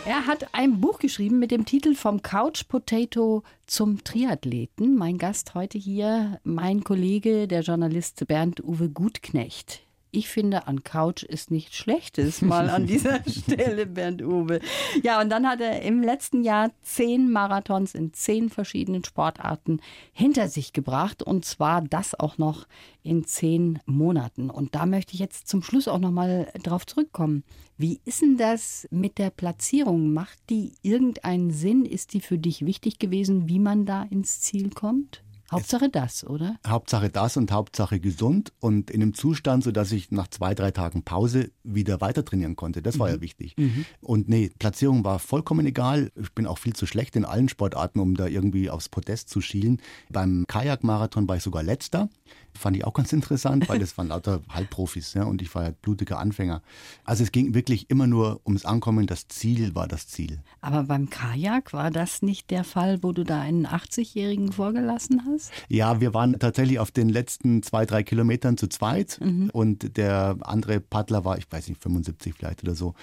Er 0.09 0.25
hat 0.25 0.55
ein 0.55 0.81
Buch 0.81 0.97
geschrieben 0.97 1.37
mit 1.37 1.51
dem 1.51 1.65
Titel 1.65 1.93
Vom 1.93 2.23
Couch 2.23 2.67
Potato 2.67 3.43
zum 3.67 4.03
Triathleten. 4.03 4.95
Mein 4.95 5.19
Gast 5.19 5.53
heute 5.53 5.77
hier, 5.77 6.39
mein 6.43 6.83
Kollege, 6.83 7.47
der 7.47 7.61
Journalist 7.61 8.25
Bernd 8.25 8.59
Uwe 8.63 8.89
Gutknecht. 8.89 9.83
Ich 10.11 10.27
finde, 10.27 10.65
an 10.65 10.83
Couch 10.83 11.21
ist 11.21 11.51
nichts 11.51 11.75
Schlechtes, 11.75 12.41
mal 12.41 12.69
an 12.71 12.87
dieser 12.87 13.19
Stelle, 13.29 13.85
Bernd 13.85 14.23
Uwe. 14.23 14.59
Ja, 15.03 15.21
und 15.21 15.29
dann 15.29 15.47
hat 15.47 15.61
er 15.61 15.83
im 15.83 16.01
letzten 16.01 16.43
Jahr 16.43 16.71
zehn 16.81 17.31
Marathons 17.31 17.93
in 17.93 18.11
zehn 18.11 18.49
verschiedenen 18.49 19.03
Sportarten 19.03 19.81
hinter 20.11 20.47
sich 20.47 20.73
gebracht. 20.73 21.21
Und 21.21 21.45
zwar 21.45 21.83
das 21.83 22.19
auch 22.19 22.39
noch 22.39 22.67
in 23.03 23.23
zehn 23.23 23.79
Monaten. 23.85 24.49
Und 24.49 24.73
da 24.73 24.87
möchte 24.87 25.13
ich 25.13 25.19
jetzt 25.19 25.47
zum 25.47 25.61
Schluss 25.61 25.87
auch 25.87 25.99
noch 25.99 26.11
mal 26.11 26.51
drauf 26.63 26.87
zurückkommen. 26.87 27.43
Wie 27.77 28.01
ist 28.03 28.23
denn 28.23 28.37
das 28.37 28.87
mit 28.89 29.19
der 29.19 29.29
Platzierung? 29.29 30.11
Macht 30.11 30.39
die 30.49 30.73
irgendeinen 30.81 31.51
Sinn? 31.51 31.85
Ist 31.85 32.13
die 32.13 32.21
für 32.21 32.39
dich 32.39 32.65
wichtig 32.65 32.97
gewesen, 32.97 33.47
wie 33.47 33.59
man 33.59 33.85
da 33.85 34.03
ins 34.03 34.41
Ziel 34.41 34.71
kommt? 34.71 35.23
Hauptsache 35.51 35.89
das, 35.89 36.25
oder? 36.25 36.57
Hauptsache 36.65 37.09
das 37.09 37.37
und 37.37 37.51
Hauptsache 37.51 37.99
gesund 37.99 38.53
und 38.59 38.91
in 38.91 39.01
einem 39.01 39.13
Zustand, 39.13 39.63
sodass 39.63 39.91
ich 39.91 40.11
nach 40.11 40.27
zwei, 40.27 40.53
drei 40.53 40.71
Tagen 40.71 41.03
Pause 41.03 41.51
wieder 41.63 42.01
weiter 42.01 42.23
trainieren 42.23 42.55
konnte. 42.55 42.81
Das 42.81 42.99
war 42.99 43.07
mhm. 43.07 43.15
ja 43.15 43.21
wichtig. 43.21 43.55
Mhm. 43.57 43.85
Und 44.01 44.29
nee, 44.29 44.51
Platzierung 44.59 45.03
war 45.03 45.19
vollkommen 45.19 45.65
egal. 45.65 46.11
Ich 46.21 46.31
bin 46.33 46.45
auch 46.45 46.57
viel 46.57 46.73
zu 46.73 46.85
schlecht 46.85 47.15
in 47.15 47.25
allen 47.25 47.49
Sportarten, 47.49 47.99
um 47.99 48.15
da 48.15 48.27
irgendwie 48.27 48.69
aufs 48.69 48.89
Podest 48.89 49.29
zu 49.29 49.41
schielen. 49.41 49.81
Beim 50.09 50.45
Kajakmarathon 50.47 51.27
war 51.27 51.37
ich 51.37 51.43
sogar 51.43 51.63
letzter. 51.63 52.09
Fand 52.57 52.75
ich 52.75 52.85
auch 52.85 52.93
ganz 52.93 53.13
interessant, 53.13 53.69
weil 53.69 53.79
das 53.79 53.97
waren 53.97 54.07
lauter 54.07 54.41
Halbprofis 54.49 55.13
ja, 55.13 55.23
und 55.23 55.41
ich 55.41 55.53
war 55.55 55.63
ja 55.63 55.71
blutiger 55.81 56.19
Anfänger. 56.19 56.61
Also 57.05 57.23
es 57.23 57.31
ging 57.31 57.53
wirklich 57.53 57.89
immer 57.89 58.07
nur 58.07 58.41
ums 58.45 58.65
Ankommen. 58.65 59.07
Das 59.07 59.27
Ziel 59.27 59.75
war 59.75 59.87
das 59.87 60.07
Ziel. 60.07 60.39
Aber 60.61 60.83
beim 60.83 61.09
Kajak 61.09 61.73
war 61.73 61.91
das 61.91 62.21
nicht 62.21 62.51
der 62.51 62.63
Fall, 62.63 63.01
wo 63.03 63.11
du 63.11 63.23
da 63.23 63.39
einen 63.39 63.65
80-Jährigen 63.65 64.51
vorgelassen 64.51 65.23
hast? 65.25 65.51
Ja, 65.67 66.01
wir 66.01 66.13
waren 66.13 66.37
tatsächlich 66.39 66.79
auf 66.79 66.91
den 66.91 67.09
letzten 67.09 67.63
zwei, 67.63 67.85
drei 67.85 68.03
Kilometern 68.03 68.57
zu 68.57 68.67
zweit 68.67 69.19
mhm. 69.21 69.49
und 69.51 69.97
der 69.97 70.37
andere 70.41 70.79
Paddler 70.79 71.25
war, 71.25 71.37
ich 71.37 71.49
weiß 71.49 71.69
nicht, 71.69 71.81
75 71.81 72.33
vielleicht 72.33 72.63
oder 72.63 72.75
so. 72.75 72.95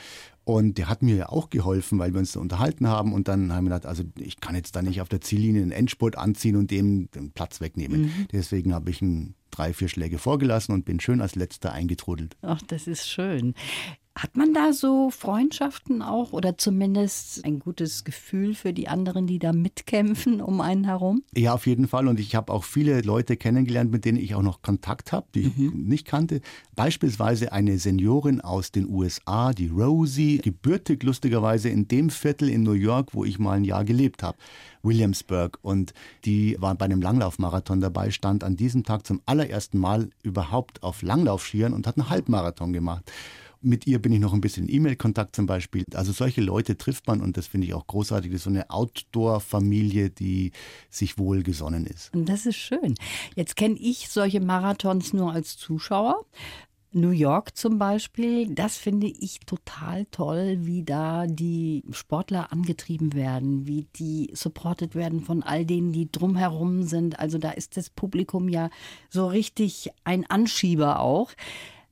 Und 0.48 0.78
der 0.78 0.88
hat 0.88 1.02
mir 1.02 1.16
ja 1.16 1.28
auch 1.28 1.50
geholfen, 1.50 1.98
weil 1.98 2.12
wir 2.12 2.20
uns 2.20 2.30
da 2.30 2.38
unterhalten 2.38 2.86
haben. 2.86 3.12
Und 3.12 3.26
dann 3.26 3.52
haben 3.52 3.64
wir 3.64 3.70
gedacht, 3.70 3.84
also 3.84 4.04
ich 4.16 4.38
kann 4.38 4.54
jetzt 4.54 4.76
da 4.76 4.80
nicht 4.80 5.00
auf 5.00 5.08
der 5.08 5.20
Ziellinie 5.20 5.60
einen 5.60 5.72
Endspurt 5.72 6.16
anziehen 6.16 6.54
und 6.54 6.70
dem 6.70 7.10
den 7.10 7.32
Platz 7.32 7.60
wegnehmen. 7.60 8.02
Mhm. 8.02 8.28
Deswegen 8.30 8.72
habe 8.72 8.90
ich 8.90 9.02
ihn 9.02 9.34
drei, 9.50 9.72
vier 9.72 9.88
Schläge 9.88 10.18
vorgelassen 10.18 10.72
und 10.72 10.84
bin 10.84 11.00
schön 11.00 11.20
als 11.20 11.34
letzter 11.34 11.72
eingetrudelt. 11.72 12.36
Ach, 12.42 12.62
das 12.62 12.86
ist 12.86 13.08
schön. 13.08 13.54
Hat 14.16 14.34
man 14.34 14.54
da 14.54 14.72
so 14.72 15.10
Freundschaften 15.10 16.00
auch 16.00 16.32
oder 16.32 16.56
zumindest 16.56 17.44
ein 17.44 17.58
gutes 17.58 18.02
Gefühl 18.02 18.54
für 18.54 18.72
die 18.72 18.88
anderen, 18.88 19.26
die 19.26 19.38
da 19.38 19.52
mitkämpfen 19.52 20.40
um 20.40 20.62
einen 20.62 20.84
herum? 20.84 21.22
Ja, 21.36 21.52
auf 21.52 21.66
jeden 21.66 21.86
Fall. 21.86 22.08
Und 22.08 22.18
ich 22.18 22.34
habe 22.34 22.50
auch 22.50 22.64
viele 22.64 23.02
Leute 23.02 23.36
kennengelernt, 23.36 23.90
mit 23.90 24.06
denen 24.06 24.16
ich 24.16 24.34
auch 24.34 24.40
noch 24.40 24.62
Kontakt 24.62 25.12
habe, 25.12 25.26
die 25.34 25.52
mhm. 25.54 25.66
ich 25.66 25.74
nicht 25.74 26.06
kannte. 26.06 26.40
Beispielsweise 26.76 27.52
eine 27.52 27.78
Seniorin 27.78 28.40
aus 28.40 28.72
den 28.72 28.88
USA, 28.88 29.52
die 29.52 29.68
Rosie, 29.68 30.38
gebürtig 30.38 31.02
lustigerweise 31.02 31.68
in 31.68 31.86
dem 31.86 32.08
Viertel 32.08 32.48
in 32.48 32.62
New 32.62 32.72
York, 32.72 33.10
wo 33.12 33.26
ich 33.26 33.38
mal 33.38 33.52
ein 33.52 33.64
Jahr 33.64 33.84
gelebt 33.84 34.22
habe. 34.22 34.38
Williamsburg 34.82 35.58
und 35.60 35.92
die 36.24 36.56
war 36.58 36.74
bei 36.74 36.86
einem 36.86 37.02
Langlaufmarathon 37.02 37.80
dabei, 37.80 38.10
stand 38.10 38.44
an 38.44 38.56
diesem 38.56 38.84
Tag 38.84 39.06
zum 39.06 39.20
allerersten 39.26 39.78
Mal 39.78 40.08
überhaupt 40.22 40.82
auf 40.82 41.02
Langlaufschieren 41.02 41.74
und 41.74 41.86
hat 41.86 41.98
einen 41.98 42.08
Halbmarathon 42.08 42.72
gemacht. 42.72 43.10
Mit 43.60 43.86
ihr 43.86 44.00
bin 44.00 44.12
ich 44.12 44.20
noch 44.20 44.32
ein 44.32 44.40
bisschen 44.40 44.68
in 44.68 44.74
E-Mail-Kontakt 44.76 45.34
zum 45.36 45.46
Beispiel. 45.46 45.84
Also 45.94 46.12
solche 46.12 46.40
Leute 46.40 46.76
trifft 46.76 47.06
man 47.06 47.20
und 47.20 47.36
das 47.36 47.46
finde 47.46 47.66
ich 47.66 47.74
auch 47.74 47.86
großartig. 47.86 48.30
Das 48.30 48.40
ist 48.40 48.44
so 48.44 48.50
eine 48.50 48.70
Outdoor-Familie, 48.70 50.10
die 50.10 50.52
sich 50.90 51.18
wohl 51.18 51.42
gesonnen 51.42 51.86
ist. 51.86 52.10
Das 52.12 52.46
ist 52.46 52.56
schön. 52.56 52.94
Jetzt 53.34 53.56
kenne 53.56 53.76
ich 53.78 54.08
solche 54.08 54.40
Marathons 54.40 55.12
nur 55.12 55.32
als 55.32 55.56
Zuschauer. 55.56 56.24
New 56.96 57.10
York 57.10 57.54
zum 57.54 57.78
Beispiel, 57.78 58.54
das 58.54 58.78
finde 58.78 59.06
ich 59.06 59.40
total 59.40 60.06
toll, 60.06 60.60
wie 60.62 60.82
da 60.82 61.26
die 61.26 61.84
Sportler 61.90 62.52
angetrieben 62.52 63.12
werden, 63.12 63.66
wie 63.66 63.86
die 63.96 64.30
supported 64.32 64.94
werden 64.94 65.20
von 65.20 65.42
all 65.42 65.66
denen, 65.66 65.92
die 65.92 66.10
drumherum 66.10 66.84
sind. 66.84 67.18
Also 67.18 67.36
da 67.36 67.50
ist 67.50 67.76
das 67.76 67.90
Publikum 67.90 68.48
ja 68.48 68.70
so 69.10 69.26
richtig 69.26 69.90
ein 70.04 70.24
Anschieber 70.24 71.00
auch. 71.00 71.32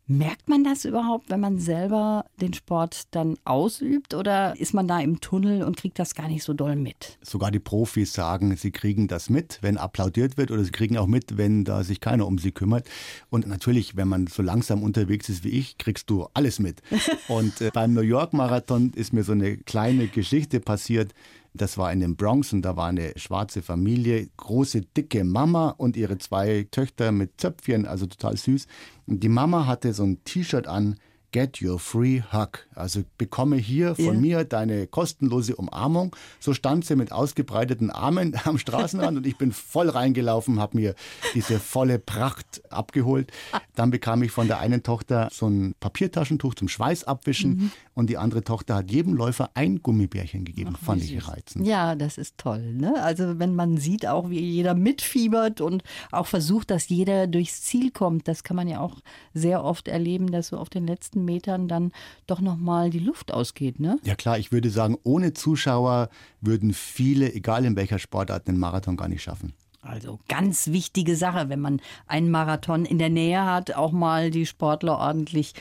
Merkt 0.07 0.51
man 0.51 0.65
das 0.65 0.85
überhaupt, 0.85 1.31
wenn 1.31 1.41
man 1.41 1.59
selber 1.59 2.27
den 2.39 2.53
Sport 2.53 3.05
dann 3.13 3.39
ausübt 3.47 4.13
oder 4.13 4.55
ist 4.61 4.75
man 4.75 4.87
da 4.87 5.01
im 5.01 5.21
Tunnel 5.21 5.63
und 5.63 5.79
kriegt 5.79 5.99
das 5.99 6.15
gar 6.15 6.29
nicht 6.29 6.45
so 6.45 6.53
doll 6.53 6.77
mit? 6.77 7.17
Sogar 7.23 7.51
die 7.51 7.59
Profis 7.59 8.13
sagen, 8.13 8.55
sie 8.59 8.71
kriegen 8.71 9.09
das 9.09 9.31
mit, 9.31 9.61
wenn 9.63 9.79
applaudiert 9.79 10.37
wird 10.37 10.51
oder 10.51 10.63
sie 10.63 10.73
kriegen 10.73 10.99
auch 10.99 11.07
mit, 11.07 11.39
wenn 11.39 11.65
da 11.65 11.83
sich 11.85 12.01
keiner 12.01 12.27
um 12.27 12.37
sie 12.37 12.53
kümmert. 12.53 12.87
Und 13.31 13.47
natürlich, 13.47 13.97
wenn 13.97 14.09
man 14.09 14.27
so 14.27 14.43
langsam 14.43 14.83
unterwegs 14.83 15.31
ist 15.31 15.43
wie 15.43 15.59
ich, 15.59 15.79
kriegst 15.79 16.11
du 16.11 16.29
alles 16.35 16.59
mit. 16.59 16.83
Und 17.29 17.63
äh, 17.63 17.71
beim 17.73 17.95
New 17.95 18.03
York 18.03 18.35
Marathon 18.35 18.93
ist 18.95 19.15
mir 19.15 19.25
so 19.25 19.33
eine 19.33 19.57
kleine 19.57 20.09
Geschichte 20.09 20.61
passiert. 20.61 21.15
Das 21.57 21.79
war 21.79 21.93
in 21.93 22.01
den 22.01 22.17
Bronx 22.17 22.53
und 22.53 22.63
da 22.63 22.77
war 22.77 22.89
eine 22.89 23.13
schwarze 23.17 23.63
Familie, 23.63 24.29
große, 24.37 24.81
dicke 24.81 25.23
Mama 25.23 25.71
und 25.71 25.97
ihre 25.97 26.19
zwei 26.19 26.67
Töchter 26.69 27.13
mit 27.13 27.41
Zöpfchen, 27.41 27.87
also 27.87 28.07
total 28.07 28.37
süß. 28.37 28.67
Und 29.07 29.23
die 29.23 29.29
Mama 29.29 29.67
hatte 29.67 29.93
so 29.93 30.03
ein 30.03 30.25
T-Shirt 30.25 30.67
an, 30.67 30.97
Get 31.35 31.61
Your 31.61 31.81
Free 31.81 32.23
Hug. 32.33 32.65
Also 32.77 33.03
bekomme 33.19 33.57
hier 33.57 33.97
von 33.97 34.05
ja. 34.05 34.13
mir 34.13 34.45
deine 34.45 34.87
kostenlose 34.87 35.57
Umarmung. 35.57 36.15
So 36.39 36.55
stand 36.55 36.85
sie 36.85 36.95
mit 36.95 37.11
ausgebreiteten 37.11 37.91
Armen 37.91 38.37
am 38.45 38.57
Straßenrand 38.57 39.17
und 39.17 39.27
ich 39.27 39.37
bin 39.37 39.51
voll 39.51 39.89
reingelaufen, 39.89 40.61
habe 40.61 40.77
mir 40.77 40.95
diese 41.35 41.59
volle 41.59 41.99
Pracht 41.99 42.63
abgeholt. 42.71 43.33
Dann 43.75 43.91
bekam 43.91 44.23
ich 44.23 44.31
von 44.31 44.47
der 44.47 44.61
einen 44.61 44.85
Tochter 44.85 45.29
so 45.33 45.49
ein 45.49 45.75
Papiertaschentuch 45.81 46.55
zum 46.55 46.69
Schweiß 46.69 47.03
abwischen 47.03 47.51
mhm. 47.51 47.71
und 47.95 48.11
die 48.11 48.17
andere 48.17 48.45
Tochter 48.45 48.77
hat 48.77 48.93
jedem 48.93 49.15
Läufer 49.15 49.51
ein 49.55 49.83
Gummibärchen 49.83 50.45
gegeben. 50.45 50.75
Ach, 50.77 50.85
Fand 50.85 51.03
ich 51.03 51.11
süß. 51.11 51.29
reizend. 51.29 51.67
Ja, 51.67 51.97
das 51.97 52.17
ist 52.17 52.39
toll. 52.39 52.75
Ne? 52.75 53.03
Also 53.03 53.41
wenn 53.41 53.57
man 53.57 53.77
sieht 53.79 54.07
auch, 54.07 54.31
wie 54.31 54.39
jeder 54.39 54.77
mitfiebert 54.77 55.61
und 55.61 55.83
auch 56.13 56.29
versucht, 56.29 56.71
dass 56.71 56.89
jeder 56.89 57.27
durchs 57.27 57.63
Ziel 57.63 57.91
kommt, 57.91 58.29
das 58.29 58.45
kann 58.45 58.55
man 58.55 58.69
ja 58.69 58.79
auch 58.79 59.01
sehr 59.33 59.65
oft 59.65 59.89
erleben, 59.89 60.31
dass 60.31 60.47
so 60.49 60.59
auf 60.59 60.71
den 60.71 60.87
letzten 60.87 61.24
Metern 61.25 61.69
dann 61.69 61.93
doch 62.27 62.41
nochmal 62.41 62.91
die 62.91 62.99
Luft 62.99 63.33
ausgeht, 63.33 63.81
ne? 63.81 63.99
Ja 64.05 64.15
klar, 64.15 64.39
ich 64.39 64.53
würde 64.53 64.71
sagen, 64.71 64.97
ohne 65.03 65.33
Zuschauer 65.33 66.09
würden 66.41 66.73
viele, 66.73 67.33
egal 67.33 67.65
in 67.65 67.77
welcher 67.77 67.99
Sportart, 67.99 68.49
den 68.49 68.59
Marathon 68.59 68.97
gar 68.97 69.09
nicht 69.09 69.23
schaffen. 69.23 69.55
Also 69.85 70.19
ganz 70.29 70.69
wichtige 70.69 71.15
Sache, 71.15 71.51
wenn 71.51 71.61
man 71.61 71.81
einen 72.07 72.31
Marathon 72.31 72.87
in 72.87 72.99
der 72.99 73.11
Nähe 73.11 73.45
hat, 73.45 73.75
auch 73.75 73.93
mal 73.93 74.31
die 74.31 74.47
Sportler 74.47 74.99
ordentlich 74.99 75.53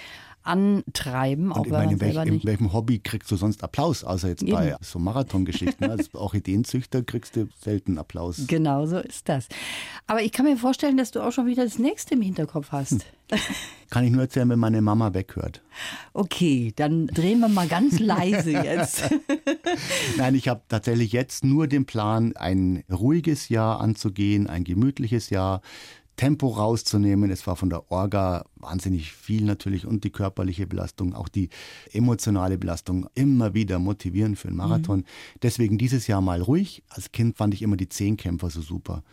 antreiben. 0.44 1.52
Und 1.52 1.60
auch 1.60 1.66
ich 1.66 1.72
meine, 1.72 1.94
in, 1.94 2.02
welch, 2.02 2.16
in 2.26 2.44
welchem 2.44 2.74
Hobby 2.74 3.00
kriegst 3.00 3.32
du 3.32 3.36
sonst 3.36 3.64
Applaus, 3.64 4.04
außer 4.04 4.30
jetzt 4.30 4.44
Eben. 4.44 4.52
bei 4.52 4.76
so 4.82 5.00
Marathongeschichten? 5.00 5.90
Als 5.90 6.14
Orchideenzüchter 6.14 7.04
kriegst 7.04 7.36
du 7.36 7.48
selten 7.60 7.98
Applaus. 7.98 8.42
Genau 8.54 8.86
so 8.86 9.00
ist 9.00 9.30
das. 9.30 9.48
Aber 10.06 10.22
ich 10.22 10.32
kann 10.32 10.46
mir 10.46 10.58
vorstellen, 10.58 10.96
dass 10.96 11.12
du 11.12 11.22
auch 11.22 11.32
schon 11.32 11.48
wieder 11.48 11.64
das 11.64 11.80
nächste 11.80 12.14
im 12.14 12.22
Hinterkopf 12.22 12.72
hast. 12.72 12.92
Hm. 12.92 13.00
Kann 13.90 14.04
ich 14.04 14.12
nur 14.12 14.22
erzählen, 14.22 14.50
wenn 14.50 14.60
meine 14.60 14.82
Mama 14.82 15.14
weghört. 15.14 15.62
Okay, 16.14 16.74
dann 16.76 17.08
drehen 17.08 17.40
wir 17.40 17.48
mal 17.48 17.68
ganz 17.68 18.00
leise 18.00 18.52
jetzt. 18.52 19.10
Nein, 20.18 20.36
ich 20.36 20.48
habe 20.48 20.62
tatsächlich 20.68 21.12
jetzt 21.14 21.44
nur 21.44 21.68
den 21.68 21.86
Plan, 21.86 22.36
ein 22.36 22.84
ruhiges 22.92 23.50
Jahr 23.50 23.82
anzugehen, 23.82 24.48
ein 24.48 24.64
gemütliches 24.64 25.30
Jahr 25.30 25.62
Tempo 26.16 26.48
rauszunehmen. 26.48 27.32
Es 27.32 27.46
war 27.48 27.56
von 27.56 27.70
der 27.70 27.92
Orga 27.92 28.46
wahnsinnig 28.56 29.12
viel 29.14 29.44
natürlich 29.44 29.86
und 29.86 30.04
die 30.04 30.12
körperliche 30.12 30.68
Belastung, 30.68 31.14
auch 31.14 31.28
die 31.28 31.50
emotionale 31.92 32.58
Belastung 32.58 33.08
immer 33.16 33.54
wieder 33.54 33.80
motivierend 33.80 34.38
für 34.38 34.50
einen 34.50 34.58
Marathon. 34.58 35.00
Mhm. 35.00 35.06
Deswegen 35.42 35.78
dieses 35.78 36.08
Jahr 36.08 36.22
mal 36.22 36.42
ruhig. 36.42 36.84
Als 36.90 37.12
Kind 37.12 37.38
fand 37.38 37.54
ich 37.54 37.62
immer 37.62 37.78
die 37.78 37.90
Zehnkämpfer 37.90 38.50
so 38.50 38.62
super. 38.62 39.04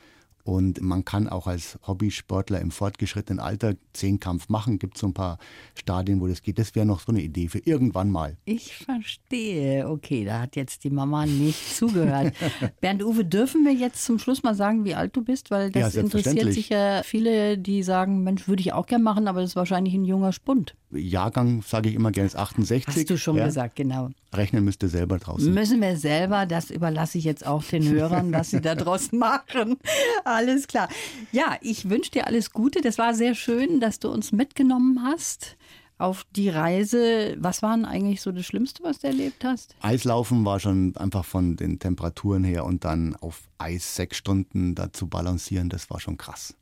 Und 0.42 0.80
man 0.80 1.04
kann 1.04 1.28
auch 1.28 1.46
als 1.46 1.78
Hobbysportler 1.86 2.60
im 2.60 2.70
fortgeschrittenen 2.70 3.40
Alter 3.40 3.74
Zehnkampf 3.92 4.48
machen. 4.48 4.78
Gibt 4.78 4.98
so 4.98 5.06
ein 5.06 5.14
paar 5.14 5.38
Stadien, 5.74 6.20
wo 6.20 6.26
das 6.26 6.42
geht. 6.42 6.58
Das 6.58 6.74
wäre 6.74 6.86
noch 6.86 7.00
so 7.00 7.12
eine 7.12 7.20
Idee 7.20 7.48
für 7.48 7.58
irgendwann 7.58 8.10
mal. 8.10 8.36
Ich 8.44 8.76
verstehe. 8.76 9.88
Okay, 9.88 10.24
da 10.24 10.40
hat 10.40 10.56
jetzt 10.56 10.84
die 10.84 10.90
Mama 10.90 11.26
nicht 11.26 11.76
zugehört. 11.76 12.34
Bernd 12.80 13.02
Uwe, 13.02 13.24
dürfen 13.24 13.64
wir 13.64 13.72
jetzt 13.72 14.04
zum 14.04 14.18
Schluss 14.18 14.42
mal 14.42 14.54
sagen, 14.54 14.84
wie 14.84 14.94
alt 14.94 15.14
du 15.14 15.22
bist? 15.22 15.50
Weil 15.50 15.70
das 15.70 15.94
ja, 15.94 16.00
interessiert 16.00 16.52
sicher 16.52 17.02
viele, 17.04 17.58
die 17.58 17.82
sagen, 17.82 18.22
Mensch, 18.22 18.48
würde 18.48 18.60
ich 18.60 18.72
auch 18.72 18.86
gerne 18.86 19.04
machen, 19.04 19.28
aber 19.28 19.40
das 19.40 19.50
ist 19.50 19.56
wahrscheinlich 19.56 19.94
ein 19.94 20.04
junger 20.04 20.32
Spund. 20.32 20.74
Jahrgang, 20.92 21.62
sage 21.62 21.88
ich 21.88 21.94
immer 21.94 22.10
gerne, 22.10 22.26
ist 22.26 22.36
68. 22.36 22.86
Hast 22.86 23.10
du 23.10 23.18
schon 23.18 23.36
ja. 23.36 23.46
gesagt, 23.46 23.76
genau. 23.76 24.10
Rechnen 24.32 24.64
müsst 24.64 24.82
ihr 24.82 24.88
selber 24.88 25.18
draußen. 25.18 25.52
Müssen 25.52 25.80
wir 25.80 25.96
selber, 25.96 26.46
das 26.46 26.70
überlasse 26.70 27.18
ich 27.18 27.24
jetzt 27.24 27.46
auch 27.46 27.62
den 27.62 27.88
Hörern, 27.88 28.32
was 28.32 28.50
sie 28.50 28.60
da 28.60 28.74
draußen 28.74 29.18
machen. 29.18 29.76
Alles 30.24 30.66
klar. 30.66 30.88
Ja, 31.32 31.56
ich 31.60 31.88
wünsche 31.88 32.10
dir 32.10 32.26
alles 32.26 32.52
Gute. 32.52 32.80
Das 32.80 32.98
war 32.98 33.14
sehr 33.14 33.34
schön, 33.34 33.80
dass 33.80 33.98
du 33.98 34.08
uns 34.10 34.32
mitgenommen 34.32 35.02
hast 35.04 35.56
auf 36.00 36.24
die 36.34 36.48
Reise. 36.48 37.36
Was 37.38 37.62
war 37.62 37.76
denn 37.76 37.84
eigentlich 37.84 38.20
so 38.20 38.32
das 38.32 38.46
Schlimmste, 38.46 38.82
was 38.82 39.00
du 39.00 39.08
erlebt 39.08 39.44
hast? 39.44 39.76
Eislaufen 39.82 40.44
war 40.44 40.58
schon 40.58 40.96
einfach 40.96 41.24
von 41.24 41.56
den 41.56 41.78
Temperaturen 41.78 42.42
her 42.42 42.64
und 42.64 42.84
dann 42.84 43.14
auf 43.16 43.42
Eis 43.58 43.94
sechs 43.96 44.16
Stunden 44.16 44.74
da 44.74 44.92
zu 44.92 45.06
balancieren, 45.06 45.68
das 45.68 45.90
war 45.90 46.00
schon 46.00 46.16
krass. 46.16 46.54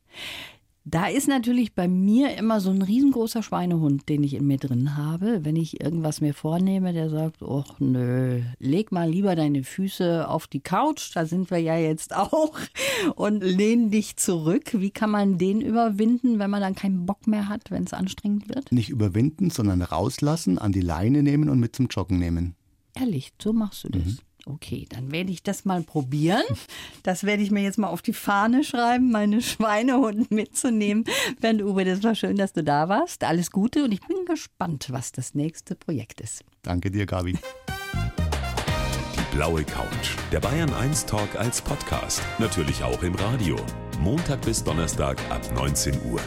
Da 0.90 1.06
ist 1.06 1.28
natürlich 1.28 1.74
bei 1.74 1.86
mir 1.86 2.34
immer 2.38 2.60
so 2.62 2.70
ein 2.70 2.80
riesengroßer 2.80 3.42
Schweinehund, 3.42 4.08
den 4.08 4.22
ich 4.22 4.32
in 4.32 4.46
mir 4.46 4.56
drin 4.56 4.96
habe. 4.96 5.44
Wenn 5.44 5.54
ich 5.54 5.82
irgendwas 5.82 6.22
mir 6.22 6.32
vornehme, 6.32 6.94
der 6.94 7.10
sagt, 7.10 7.42
ach 7.42 7.78
nö, 7.78 8.40
leg 8.58 8.90
mal 8.90 9.10
lieber 9.10 9.36
deine 9.36 9.64
Füße 9.64 10.26
auf 10.26 10.46
die 10.46 10.60
Couch, 10.60 11.10
da 11.14 11.26
sind 11.26 11.50
wir 11.50 11.58
ja 11.58 11.76
jetzt 11.76 12.16
auch, 12.16 12.58
und 13.16 13.44
lehn 13.44 13.90
dich 13.90 14.16
zurück. 14.16 14.70
Wie 14.72 14.90
kann 14.90 15.10
man 15.10 15.36
den 15.36 15.60
überwinden, 15.60 16.38
wenn 16.38 16.48
man 16.48 16.62
dann 16.62 16.74
keinen 16.74 17.04
Bock 17.04 17.26
mehr 17.26 17.50
hat, 17.50 17.70
wenn 17.70 17.84
es 17.84 17.92
anstrengend 17.92 18.48
wird? 18.48 18.72
Nicht 18.72 18.88
überwinden, 18.88 19.50
sondern 19.50 19.82
rauslassen, 19.82 20.56
an 20.58 20.72
die 20.72 20.80
Leine 20.80 21.22
nehmen 21.22 21.50
und 21.50 21.60
mit 21.60 21.76
zum 21.76 21.88
Joggen 21.88 22.18
nehmen. 22.18 22.54
Ehrlich, 22.94 23.34
so 23.38 23.52
machst 23.52 23.84
du 23.84 23.90
das. 23.90 24.04
Mhm. 24.06 24.18
Okay, 24.48 24.86
dann 24.88 25.12
werde 25.12 25.30
ich 25.30 25.42
das 25.42 25.66
mal 25.66 25.82
probieren. 25.82 26.42
Das 27.02 27.24
werde 27.24 27.42
ich 27.42 27.50
mir 27.50 27.62
jetzt 27.62 27.76
mal 27.76 27.88
auf 27.88 28.00
die 28.00 28.14
Fahne 28.14 28.64
schreiben, 28.64 29.10
meine 29.10 29.42
Schweinehunde 29.42 30.26
mitzunehmen. 30.30 31.04
Bernd 31.40 31.62
Uwe, 31.62 31.84
das 31.84 32.02
war 32.02 32.14
schön, 32.14 32.36
dass 32.36 32.54
du 32.54 32.64
da 32.64 32.88
warst. 32.88 33.24
Alles 33.24 33.50
Gute 33.50 33.84
und 33.84 33.92
ich 33.92 34.00
bin 34.00 34.24
gespannt, 34.24 34.88
was 34.90 35.12
das 35.12 35.34
nächste 35.34 35.74
Projekt 35.74 36.22
ist. 36.22 36.44
Danke 36.62 36.90
dir, 36.90 37.04
Gabi. 37.04 37.34
Die 39.14 39.36
blaue 39.36 39.64
Couch. 39.64 40.16
Der 40.32 40.40
Bayern 40.40 40.72
1 40.72 41.04
Talk 41.04 41.36
als 41.36 41.60
Podcast. 41.60 42.22
Natürlich 42.38 42.82
auch 42.82 43.02
im 43.02 43.14
Radio. 43.16 43.56
Montag 44.00 44.40
bis 44.42 44.64
Donnerstag 44.64 45.18
ab 45.30 45.42
19 45.54 45.94
Uhr. 46.10 46.20